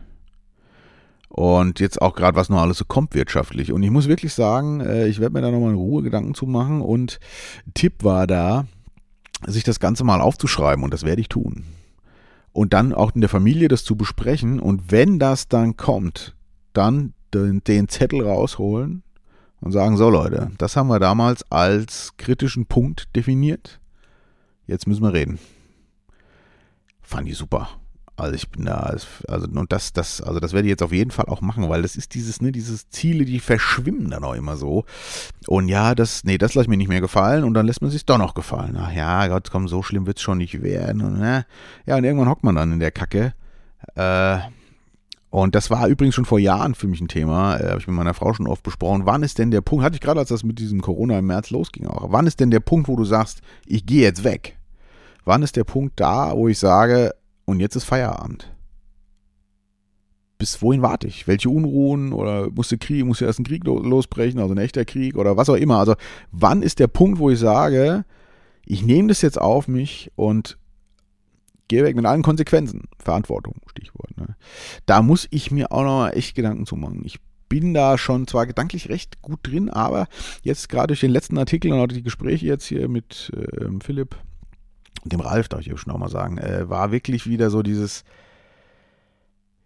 Und 1.36 1.80
jetzt 1.80 2.00
auch 2.00 2.14
gerade, 2.14 2.36
was 2.36 2.48
noch 2.48 2.60
alles 2.60 2.78
so 2.78 2.84
kommt 2.84 3.16
wirtschaftlich. 3.16 3.72
Und 3.72 3.82
ich 3.82 3.90
muss 3.90 4.06
wirklich 4.06 4.32
sagen, 4.32 4.80
äh, 4.80 5.08
ich 5.08 5.18
werde 5.18 5.32
mir 5.32 5.40
da 5.40 5.50
nochmal 5.50 5.70
in 5.70 5.76
Ruhe 5.76 6.04
Gedanken 6.04 6.32
zu 6.34 6.46
machen. 6.46 6.80
Und 6.80 7.18
Tipp 7.74 8.04
war 8.04 8.28
da, 8.28 8.66
sich 9.44 9.64
das 9.64 9.80
Ganze 9.80 10.04
mal 10.04 10.20
aufzuschreiben. 10.20 10.84
Und 10.84 10.94
das 10.94 11.02
werde 11.02 11.20
ich 11.20 11.28
tun. 11.28 11.64
Und 12.52 12.72
dann 12.72 12.94
auch 12.94 13.16
in 13.16 13.20
der 13.20 13.28
Familie 13.28 13.66
das 13.66 13.82
zu 13.82 13.96
besprechen. 13.96 14.60
Und 14.60 14.92
wenn 14.92 15.18
das 15.18 15.48
dann 15.48 15.76
kommt, 15.76 16.36
dann 16.72 17.14
den, 17.34 17.64
den 17.64 17.88
Zettel 17.88 18.22
rausholen 18.22 19.02
und 19.60 19.72
sagen, 19.72 19.96
so 19.96 20.10
Leute, 20.10 20.52
das 20.58 20.76
haben 20.76 20.86
wir 20.86 21.00
damals 21.00 21.50
als 21.50 22.16
kritischen 22.16 22.66
Punkt 22.66 23.08
definiert. 23.16 23.80
Jetzt 24.68 24.86
müssen 24.86 25.02
wir 25.02 25.12
reden. 25.12 25.40
Fand 27.02 27.28
ich 27.28 27.36
super. 27.36 27.70
Also 28.16 28.34
ich 28.34 28.48
bin 28.48 28.66
da, 28.66 28.94
also 29.26 29.46
und 29.46 29.72
das, 29.72 29.92
das, 29.92 30.20
also 30.20 30.38
das 30.38 30.52
werde 30.52 30.68
ich 30.68 30.70
jetzt 30.70 30.84
auf 30.84 30.92
jeden 30.92 31.10
Fall 31.10 31.26
auch 31.26 31.40
machen, 31.40 31.68
weil 31.68 31.82
das 31.82 31.96
ist 31.96 32.14
dieses, 32.14 32.40
ne, 32.40 32.52
dieses 32.52 32.88
Ziele, 32.88 33.24
die 33.24 33.40
verschwimmen 33.40 34.10
dann 34.10 34.22
auch 34.22 34.34
immer 34.34 34.56
so. 34.56 34.84
Und 35.48 35.68
ja, 35.68 35.96
das, 35.96 36.22
nee, 36.22 36.38
das 36.38 36.54
lasse 36.54 36.64
ich 36.64 36.68
mir 36.68 36.76
nicht 36.76 36.88
mehr 36.88 37.00
gefallen 37.00 37.42
und 37.42 37.54
dann 37.54 37.66
lässt 37.66 37.82
man 37.82 37.90
sich 37.90 38.06
doch 38.06 38.18
noch 38.18 38.34
gefallen. 38.34 38.76
Ach 38.78 38.92
ja, 38.92 39.26
Gott, 39.26 39.50
komm, 39.50 39.66
so 39.66 39.82
schlimm 39.82 40.06
wird 40.06 40.18
es 40.18 40.22
schon 40.22 40.38
nicht 40.38 40.62
werden. 40.62 41.02
Und, 41.02 41.18
ne? 41.18 41.44
Ja, 41.86 41.96
und 41.96 42.04
irgendwann 42.04 42.28
hockt 42.28 42.44
man 42.44 42.54
dann 42.54 42.72
in 42.72 42.78
der 42.78 42.92
Kacke. 42.92 43.34
Äh, 43.96 44.38
und 45.30 45.56
das 45.56 45.68
war 45.68 45.88
übrigens 45.88 46.14
schon 46.14 46.24
vor 46.24 46.38
Jahren 46.38 46.76
für 46.76 46.86
mich 46.86 47.00
ein 47.00 47.08
Thema, 47.08 47.56
äh, 47.56 47.70
habe 47.70 47.80
ich 47.80 47.88
mit 47.88 47.96
meiner 47.96 48.14
Frau 48.14 48.32
schon 48.32 48.46
oft 48.46 48.62
besprochen. 48.62 49.06
Wann 49.06 49.24
ist 49.24 49.38
denn 49.38 49.50
der 49.50 49.62
Punkt, 49.62 49.84
hatte 49.84 49.96
ich 49.96 50.00
gerade, 50.00 50.20
als 50.20 50.28
das 50.28 50.44
mit 50.44 50.60
diesem 50.60 50.80
Corona 50.80 51.18
im 51.18 51.26
März 51.26 51.50
losging 51.50 51.88
auch, 51.88 52.12
wann 52.12 52.28
ist 52.28 52.38
denn 52.38 52.52
der 52.52 52.60
Punkt, 52.60 52.86
wo 52.86 52.94
du 52.94 53.04
sagst, 53.04 53.40
ich 53.66 53.84
gehe 53.84 54.02
jetzt 54.02 54.22
weg? 54.22 54.56
Wann 55.24 55.42
ist 55.42 55.56
der 55.56 55.64
Punkt 55.64 55.98
da, 55.98 56.36
wo 56.36 56.46
ich 56.46 56.60
sage, 56.60 57.12
und 57.44 57.60
jetzt 57.60 57.76
ist 57.76 57.84
Feierabend? 57.84 58.50
Bis 60.38 60.60
wohin 60.60 60.82
warte 60.82 61.06
ich? 61.06 61.26
Welche 61.26 61.48
Unruhen 61.48 62.12
oder 62.12 62.50
musste 62.50 62.76
Krieg, 62.76 63.04
muss 63.04 63.20
erst 63.20 63.38
ein 63.38 63.44
Krieg 63.44 63.64
losbrechen, 63.64 64.40
also 64.40 64.54
ein 64.54 64.58
echter 64.58 64.84
Krieg 64.84 65.16
oder 65.16 65.36
was 65.36 65.48
auch 65.48 65.54
immer. 65.54 65.78
Also 65.78 65.94
wann 66.32 66.62
ist 66.62 66.80
der 66.80 66.88
Punkt, 66.88 67.18
wo 67.18 67.30
ich 67.30 67.38
sage, 67.38 68.04
ich 68.66 68.82
nehme 68.82 69.08
das 69.08 69.22
jetzt 69.22 69.40
auf 69.40 69.68
mich 69.68 70.10
und 70.16 70.58
gehe 71.68 71.84
weg 71.84 71.96
mit 71.96 72.06
allen 72.06 72.22
Konsequenzen. 72.22 72.88
Verantwortung, 72.98 73.56
Stichwort. 73.70 74.16
Ne? 74.16 74.36
Da 74.86 75.02
muss 75.02 75.26
ich 75.30 75.50
mir 75.50 75.72
auch 75.72 75.84
noch 75.84 76.08
echt 76.10 76.34
Gedanken 76.34 76.66
zu 76.66 76.76
machen. 76.76 77.02
Ich 77.04 77.20
bin 77.48 77.74
da 77.74 77.98
schon 77.98 78.26
zwar 78.26 78.46
gedanklich 78.46 78.88
recht 78.88 79.22
gut 79.22 79.40
drin, 79.42 79.70
aber 79.70 80.08
jetzt 80.42 80.68
gerade 80.68 80.88
durch 80.88 81.00
den 81.00 81.10
letzten 81.10 81.38
Artikel 81.38 81.72
und 81.72 81.78
auch 81.78 81.86
die 81.86 82.02
Gespräche 82.02 82.46
jetzt 82.46 82.66
hier 82.66 82.88
mit 82.88 83.30
äh, 83.34 83.68
Philipp 83.82 84.16
dem 85.10 85.20
Ralf, 85.20 85.48
darf 85.48 85.60
ich 85.60 85.72
auch 85.72 85.78
schon 85.78 85.92
auch 85.92 85.98
mal 85.98 86.08
sagen, 86.08 86.38
äh, 86.38 86.68
war 86.68 86.92
wirklich 86.92 87.28
wieder 87.28 87.50
so 87.50 87.62
dieses, 87.62 88.04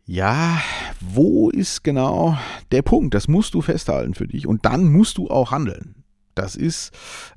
ja, 0.05 0.61
wo 1.01 1.51
ist 1.51 1.85
genau 1.85 2.38
der 2.72 2.83
Punkt? 2.83 3.14
Das 3.14 3.29
musst 3.29 3.55
du 3.55 3.61
festhalten 3.61 4.14
für 4.14 4.27
dich 4.27 4.46
und 4.46 4.64
dann 4.64 4.90
musst 4.90 5.18
du 5.18 5.29
auch 5.29 5.51
handeln. 5.51 5.98
Das 6.35 6.55
ist 6.55 6.92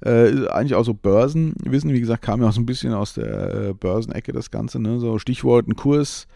äh, 0.05 0.47
eigentlich 0.47 0.75
auch 0.75 0.85
so 0.85 0.93
Börsenwissen, 0.93 1.91
wie 1.91 1.99
gesagt, 1.99 2.21
kam 2.21 2.41
ja 2.41 2.47
auch 2.47 2.53
so 2.53 2.61
ein 2.61 2.67
bisschen 2.67 2.93
aus 2.93 3.15
der 3.15 3.53
äh, 3.53 3.73
Börsenecke 3.73 4.31
das 4.31 4.51
Ganze, 4.51 4.79
ne? 4.79 4.99
so 4.99 5.17
Stichwort, 5.17 5.67
ein 5.67 5.75
Kurs 5.75 6.27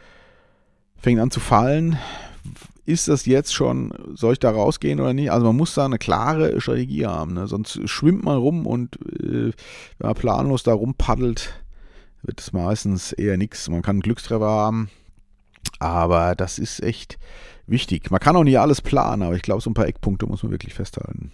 fängt 0.97 1.19
an 1.21 1.30
zu 1.30 1.39
fallen. 1.39 1.97
Ist 2.84 3.08
das 3.08 3.25
jetzt 3.25 3.54
schon, 3.54 3.93
soll 4.15 4.34
ich 4.34 4.39
da 4.39 4.49
rausgehen 4.49 4.99
oder 4.99 5.13
nicht? 5.13 5.32
Also 5.32 5.45
man 5.45 5.56
muss 5.56 5.73
da 5.73 5.86
eine 5.86 5.99
klare 5.99 6.60
Strategie 6.60 7.06
haben, 7.06 7.36
ne? 7.36 7.47
sonst 7.47 7.80
schwimmt 7.88 8.23
man 8.23 8.38
rum 8.38 8.65
und 8.65 8.97
äh, 9.26 9.54
wenn 9.98 10.08
man 10.08 10.16
planlos 10.16 10.64
da 10.64 10.74
rumpaddelt, 10.74 11.54
wird 12.24 12.40
es 12.40 12.54
meistens 12.54 13.12
eher 13.14 13.38
nichts. 13.38 13.70
Man 13.70 13.82
kann 13.82 13.96
einen 13.96 14.02
Glückstreffer 14.02 14.46
haben, 14.46 14.90
aber 15.80 16.36
das 16.36 16.60
ist 16.60 16.82
echt 16.82 17.18
wichtig. 17.68 18.12
Man 18.12 18.20
kann 18.20 18.36
auch 18.36 18.44
nicht 18.44 18.60
alles 18.60 18.82
planen, 18.82 19.24
aber 19.24 19.36
ich 19.36 19.42
glaube, 19.42 19.62
so 19.62 19.70
ein 19.70 19.74
paar 19.74 19.88
Eckpunkte 19.88 20.26
muss 20.26 20.44
man 20.44 20.52
wirklich 20.52 20.74
festhalten. 20.74 21.32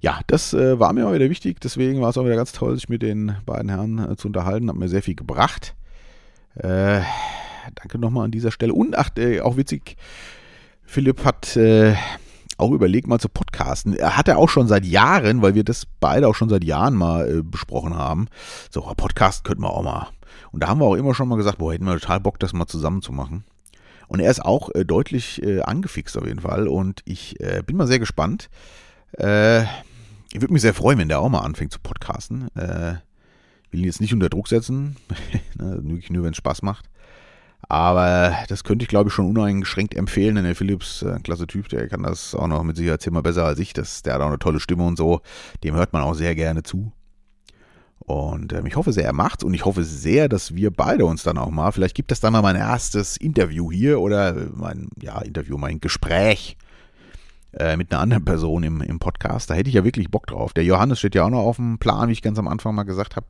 Ja, 0.00 0.20
das 0.26 0.54
äh, 0.54 0.78
war 0.78 0.92
mir 0.92 1.06
auch 1.06 1.12
wieder 1.12 1.30
wichtig. 1.30 1.60
Deswegen 1.60 2.00
war 2.00 2.10
es 2.10 2.18
auch 2.18 2.24
wieder 2.24 2.36
ganz 2.36 2.52
toll, 2.52 2.74
sich 2.74 2.88
mit 2.88 3.02
den 3.02 3.36
beiden 3.44 3.68
Herren 3.68 3.98
äh, 3.98 4.16
zu 4.16 4.28
unterhalten. 4.28 4.68
Hat 4.68 4.76
mir 4.76 4.88
sehr 4.88 5.02
viel 5.02 5.14
gebracht. 5.14 5.74
Äh, 6.54 7.00
danke 7.74 7.98
nochmal 7.98 8.24
an 8.24 8.30
dieser 8.30 8.50
Stelle. 8.50 8.72
Und 8.72 8.96
ach, 8.96 9.10
äh, 9.16 9.40
auch 9.40 9.56
witzig, 9.56 9.96
Philipp 10.84 11.24
hat 11.24 11.56
äh, 11.56 11.94
auch 12.56 12.72
überlegt, 12.72 13.06
mal 13.06 13.18
zu 13.18 13.28
podcasten. 13.28 13.94
Er 13.94 14.16
hat 14.16 14.28
er 14.28 14.38
auch 14.38 14.48
schon 14.48 14.68
seit 14.68 14.84
Jahren, 14.84 15.42
weil 15.42 15.54
wir 15.54 15.64
das 15.64 15.86
beide 16.00 16.28
auch 16.28 16.34
schon 16.34 16.48
seit 16.48 16.64
Jahren 16.64 16.94
mal 16.94 17.38
äh, 17.38 17.42
besprochen 17.42 17.94
haben. 17.94 18.28
So, 18.70 18.80
Podcast 18.96 19.44
könnten 19.44 19.62
wir 19.62 19.70
auch 19.70 19.82
mal. 19.82 20.08
Und 20.52 20.62
da 20.62 20.68
haben 20.68 20.80
wir 20.80 20.86
auch 20.86 20.94
immer 20.94 21.14
schon 21.14 21.28
mal 21.28 21.36
gesagt, 21.36 21.58
boah, 21.58 21.72
hätten 21.72 21.84
wir 21.84 21.98
total 21.98 22.20
Bock, 22.20 22.38
das 22.38 22.52
mal 22.52 22.66
zusammen 22.66 23.02
zu 23.02 23.12
machen. 23.12 23.44
Und 24.08 24.20
er 24.20 24.30
ist 24.30 24.44
auch 24.44 24.70
äh, 24.74 24.84
deutlich 24.84 25.42
äh, 25.42 25.62
angefixt 25.62 26.16
auf 26.16 26.26
jeden 26.26 26.40
Fall. 26.40 26.68
Und 26.68 27.02
ich 27.04 27.40
äh, 27.40 27.62
bin 27.66 27.76
mal 27.76 27.86
sehr 27.86 27.98
gespannt. 27.98 28.48
Äh, 29.18 29.62
ich 30.32 30.40
würde 30.40 30.52
mich 30.52 30.62
sehr 30.62 30.74
freuen, 30.74 30.98
wenn 30.98 31.08
der 31.08 31.20
auch 31.20 31.28
mal 31.28 31.40
anfängt 31.40 31.72
zu 31.72 31.80
podcasten. 31.80 32.48
Äh, 32.56 32.96
will 33.70 33.80
ihn 33.80 33.86
jetzt 33.86 34.00
nicht 34.00 34.14
unter 34.14 34.28
Druck 34.28 34.48
setzen, 34.48 34.96
ne, 35.58 35.80
wirklich 35.82 36.10
nur, 36.10 36.24
wenn 36.24 36.32
es 36.32 36.36
Spaß 36.36 36.62
macht. 36.62 36.88
Aber 37.68 38.36
das 38.48 38.62
könnte 38.62 38.84
ich, 38.84 38.88
glaube 38.88 39.08
ich, 39.08 39.14
schon 39.14 39.26
uneingeschränkt 39.26 39.94
empfehlen, 39.94 40.36
denn 40.36 40.44
der 40.44 40.54
Philips, 40.54 41.02
äh, 41.02 41.12
ein 41.12 41.22
klasse 41.22 41.46
Typ, 41.46 41.68
der 41.68 41.88
kann 41.88 42.04
das 42.04 42.34
auch 42.34 42.46
noch 42.46 42.62
mit 42.62 42.76
Sicherheit 42.76 43.02
zehnmal 43.02 43.22
besser 43.22 43.44
als 43.44 43.58
ich. 43.58 43.72
Das, 43.72 44.02
der 44.02 44.14
hat 44.14 44.20
auch 44.20 44.28
eine 44.28 44.38
tolle 44.38 44.60
Stimme 44.60 44.86
und 44.86 44.96
so. 44.96 45.20
Dem 45.64 45.74
hört 45.74 45.92
man 45.92 46.02
auch 46.02 46.14
sehr 46.14 46.34
gerne 46.34 46.62
zu. 46.62 46.92
Und 47.98 48.52
ähm, 48.52 48.66
ich 48.66 48.76
hoffe 48.76 48.92
sehr, 48.92 49.04
er 49.04 49.12
macht's 49.12 49.42
und 49.42 49.52
ich 49.52 49.64
hoffe 49.64 49.82
sehr, 49.82 50.28
dass 50.28 50.54
wir 50.54 50.70
beide 50.70 51.06
uns 51.06 51.24
dann 51.24 51.38
auch 51.38 51.50
mal, 51.50 51.72
vielleicht 51.72 51.96
gibt 51.96 52.12
es 52.12 52.20
dann 52.20 52.32
mal 52.32 52.42
mein 52.42 52.54
erstes 52.54 53.16
Interview 53.16 53.72
hier 53.72 54.00
oder 54.00 54.34
mein, 54.54 54.88
ja, 55.02 55.20
Interview, 55.22 55.58
mein 55.58 55.80
Gespräch 55.80 56.56
äh, 57.52 57.76
mit 57.76 57.90
einer 57.90 58.00
anderen 58.00 58.24
Person 58.24 58.62
im, 58.62 58.80
im 58.80 59.00
Podcast. 59.00 59.50
Da 59.50 59.54
hätte 59.54 59.68
ich 59.68 59.74
ja 59.74 59.82
wirklich 59.82 60.08
Bock 60.08 60.28
drauf. 60.28 60.52
Der 60.52 60.62
Johannes 60.62 61.00
steht 61.00 61.16
ja 61.16 61.24
auch 61.24 61.30
noch 61.30 61.40
auf 61.42 61.56
dem 61.56 61.78
Plan, 61.78 62.08
wie 62.08 62.12
ich 62.12 62.22
ganz 62.22 62.38
am 62.38 62.46
Anfang 62.46 62.76
mal 62.76 62.84
gesagt 62.84 63.16
habe. 63.16 63.26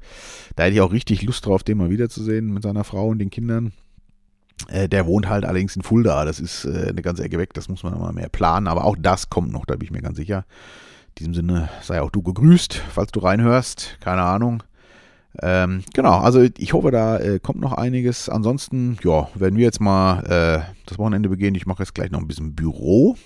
Da 0.56 0.64
hätte 0.64 0.74
ich 0.74 0.82
auch 0.82 0.92
richtig 0.92 1.22
Lust 1.22 1.46
drauf, 1.46 1.62
den 1.62 1.78
mal 1.78 1.88
wiederzusehen 1.88 2.52
mit 2.52 2.62
seiner 2.62 2.84
Frau 2.84 3.08
und 3.08 3.18
den 3.18 3.30
Kindern. 3.30 3.72
Äh, 4.68 4.88
der 4.88 5.06
wohnt 5.06 5.28
halt 5.28 5.44
allerdings 5.44 5.76
in 5.76 5.82
Fulda. 5.82 6.24
Das 6.24 6.40
ist 6.40 6.64
äh, 6.64 6.88
eine 6.88 7.02
ganze 7.02 7.24
Ecke 7.24 7.38
weg. 7.38 7.54
Das 7.54 7.68
muss 7.68 7.82
man 7.82 7.98
mal 7.98 8.12
mehr 8.12 8.28
planen. 8.28 8.66
Aber 8.66 8.84
auch 8.84 8.96
das 8.98 9.30
kommt 9.30 9.52
noch, 9.52 9.66
da 9.66 9.74
bin 9.76 9.84
ich 9.84 9.90
mir 9.90 10.02
ganz 10.02 10.16
sicher. 10.16 10.44
In 11.10 11.14
diesem 11.18 11.34
Sinne 11.34 11.68
sei 11.82 12.00
auch 12.02 12.10
du 12.10 12.22
gegrüßt, 12.22 12.74
falls 12.74 13.12
du 13.12 13.20
reinhörst. 13.20 13.98
Keine 14.00 14.22
Ahnung. 14.22 14.62
Ähm, 15.42 15.82
genau, 15.92 16.18
also 16.18 16.40
ich 16.56 16.72
hoffe, 16.72 16.90
da 16.90 17.18
äh, 17.18 17.38
kommt 17.38 17.60
noch 17.60 17.72
einiges. 17.72 18.28
Ansonsten, 18.28 18.98
ja, 19.02 19.28
werden 19.34 19.56
wir 19.56 19.64
jetzt 19.64 19.80
mal 19.80 20.20
äh, 20.24 20.72
das 20.86 20.98
Wochenende 20.98 21.28
begehen. 21.28 21.54
Ich 21.54 21.66
mache 21.66 21.82
jetzt 21.82 21.94
gleich 21.94 22.10
noch 22.10 22.20
ein 22.20 22.28
bisschen 22.28 22.54
Büro. 22.54 23.16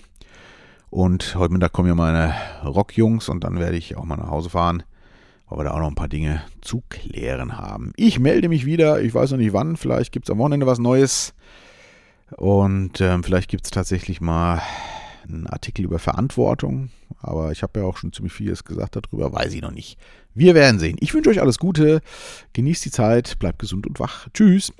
Und 0.90 1.37
heute 1.37 1.53
Mittag 1.53 1.73
kommen 1.73 1.87
ja 1.87 1.95
meine 1.95 2.35
Rockjungs 2.64 3.29
und 3.29 3.45
dann 3.45 3.61
werde 3.61 3.77
ich 3.77 3.97
auch 3.97 4.05
mal 4.05 4.16
nach 4.16 4.31
Hause 4.31 4.51
fahren, 4.51 4.83
weil 5.50 5.58
wir 5.58 5.64
da 5.64 5.72
auch 5.72 5.80
noch 5.80 5.88
ein 5.88 5.96
paar 5.96 6.08
Dinge 6.08 6.42
zu 6.62 6.82
klären 6.88 7.58
haben. 7.58 7.92
Ich 7.96 8.18
melde 8.18 8.48
mich 8.48 8.64
wieder, 8.64 9.02
ich 9.02 9.12
weiß 9.12 9.32
noch 9.32 9.38
nicht 9.38 9.52
wann, 9.52 9.76
vielleicht 9.76 10.12
gibt 10.12 10.26
es 10.26 10.30
am 10.30 10.38
Wochenende 10.38 10.66
was 10.66 10.78
Neues. 10.78 11.34
Und 12.36 13.00
ähm, 13.00 13.24
vielleicht 13.24 13.50
gibt 13.50 13.64
es 13.64 13.72
tatsächlich 13.72 14.20
mal 14.20 14.62
einen 15.28 15.48
Artikel 15.48 15.84
über 15.84 15.98
Verantwortung, 15.98 16.90
aber 17.18 17.50
ich 17.50 17.62
habe 17.62 17.80
ja 17.80 17.86
auch 17.86 17.96
schon 17.96 18.12
ziemlich 18.12 18.32
vieles 18.32 18.64
gesagt 18.64 18.96
darüber, 18.96 19.32
weiß 19.32 19.52
ich 19.52 19.62
noch 19.62 19.72
nicht. 19.72 19.98
Wir 20.34 20.54
werden 20.54 20.78
sehen. 20.78 20.96
Ich 21.00 21.12
wünsche 21.12 21.30
euch 21.30 21.40
alles 21.40 21.58
Gute, 21.58 22.00
genießt 22.52 22.84
die 22.84 22.90
Zeit, 22.92 23.38
bleibt 23.40 23.58
gesund 23.58 23.86
und 23.88 23.98
wach. 23.98 24.28
Tschüss. 24.32 24.72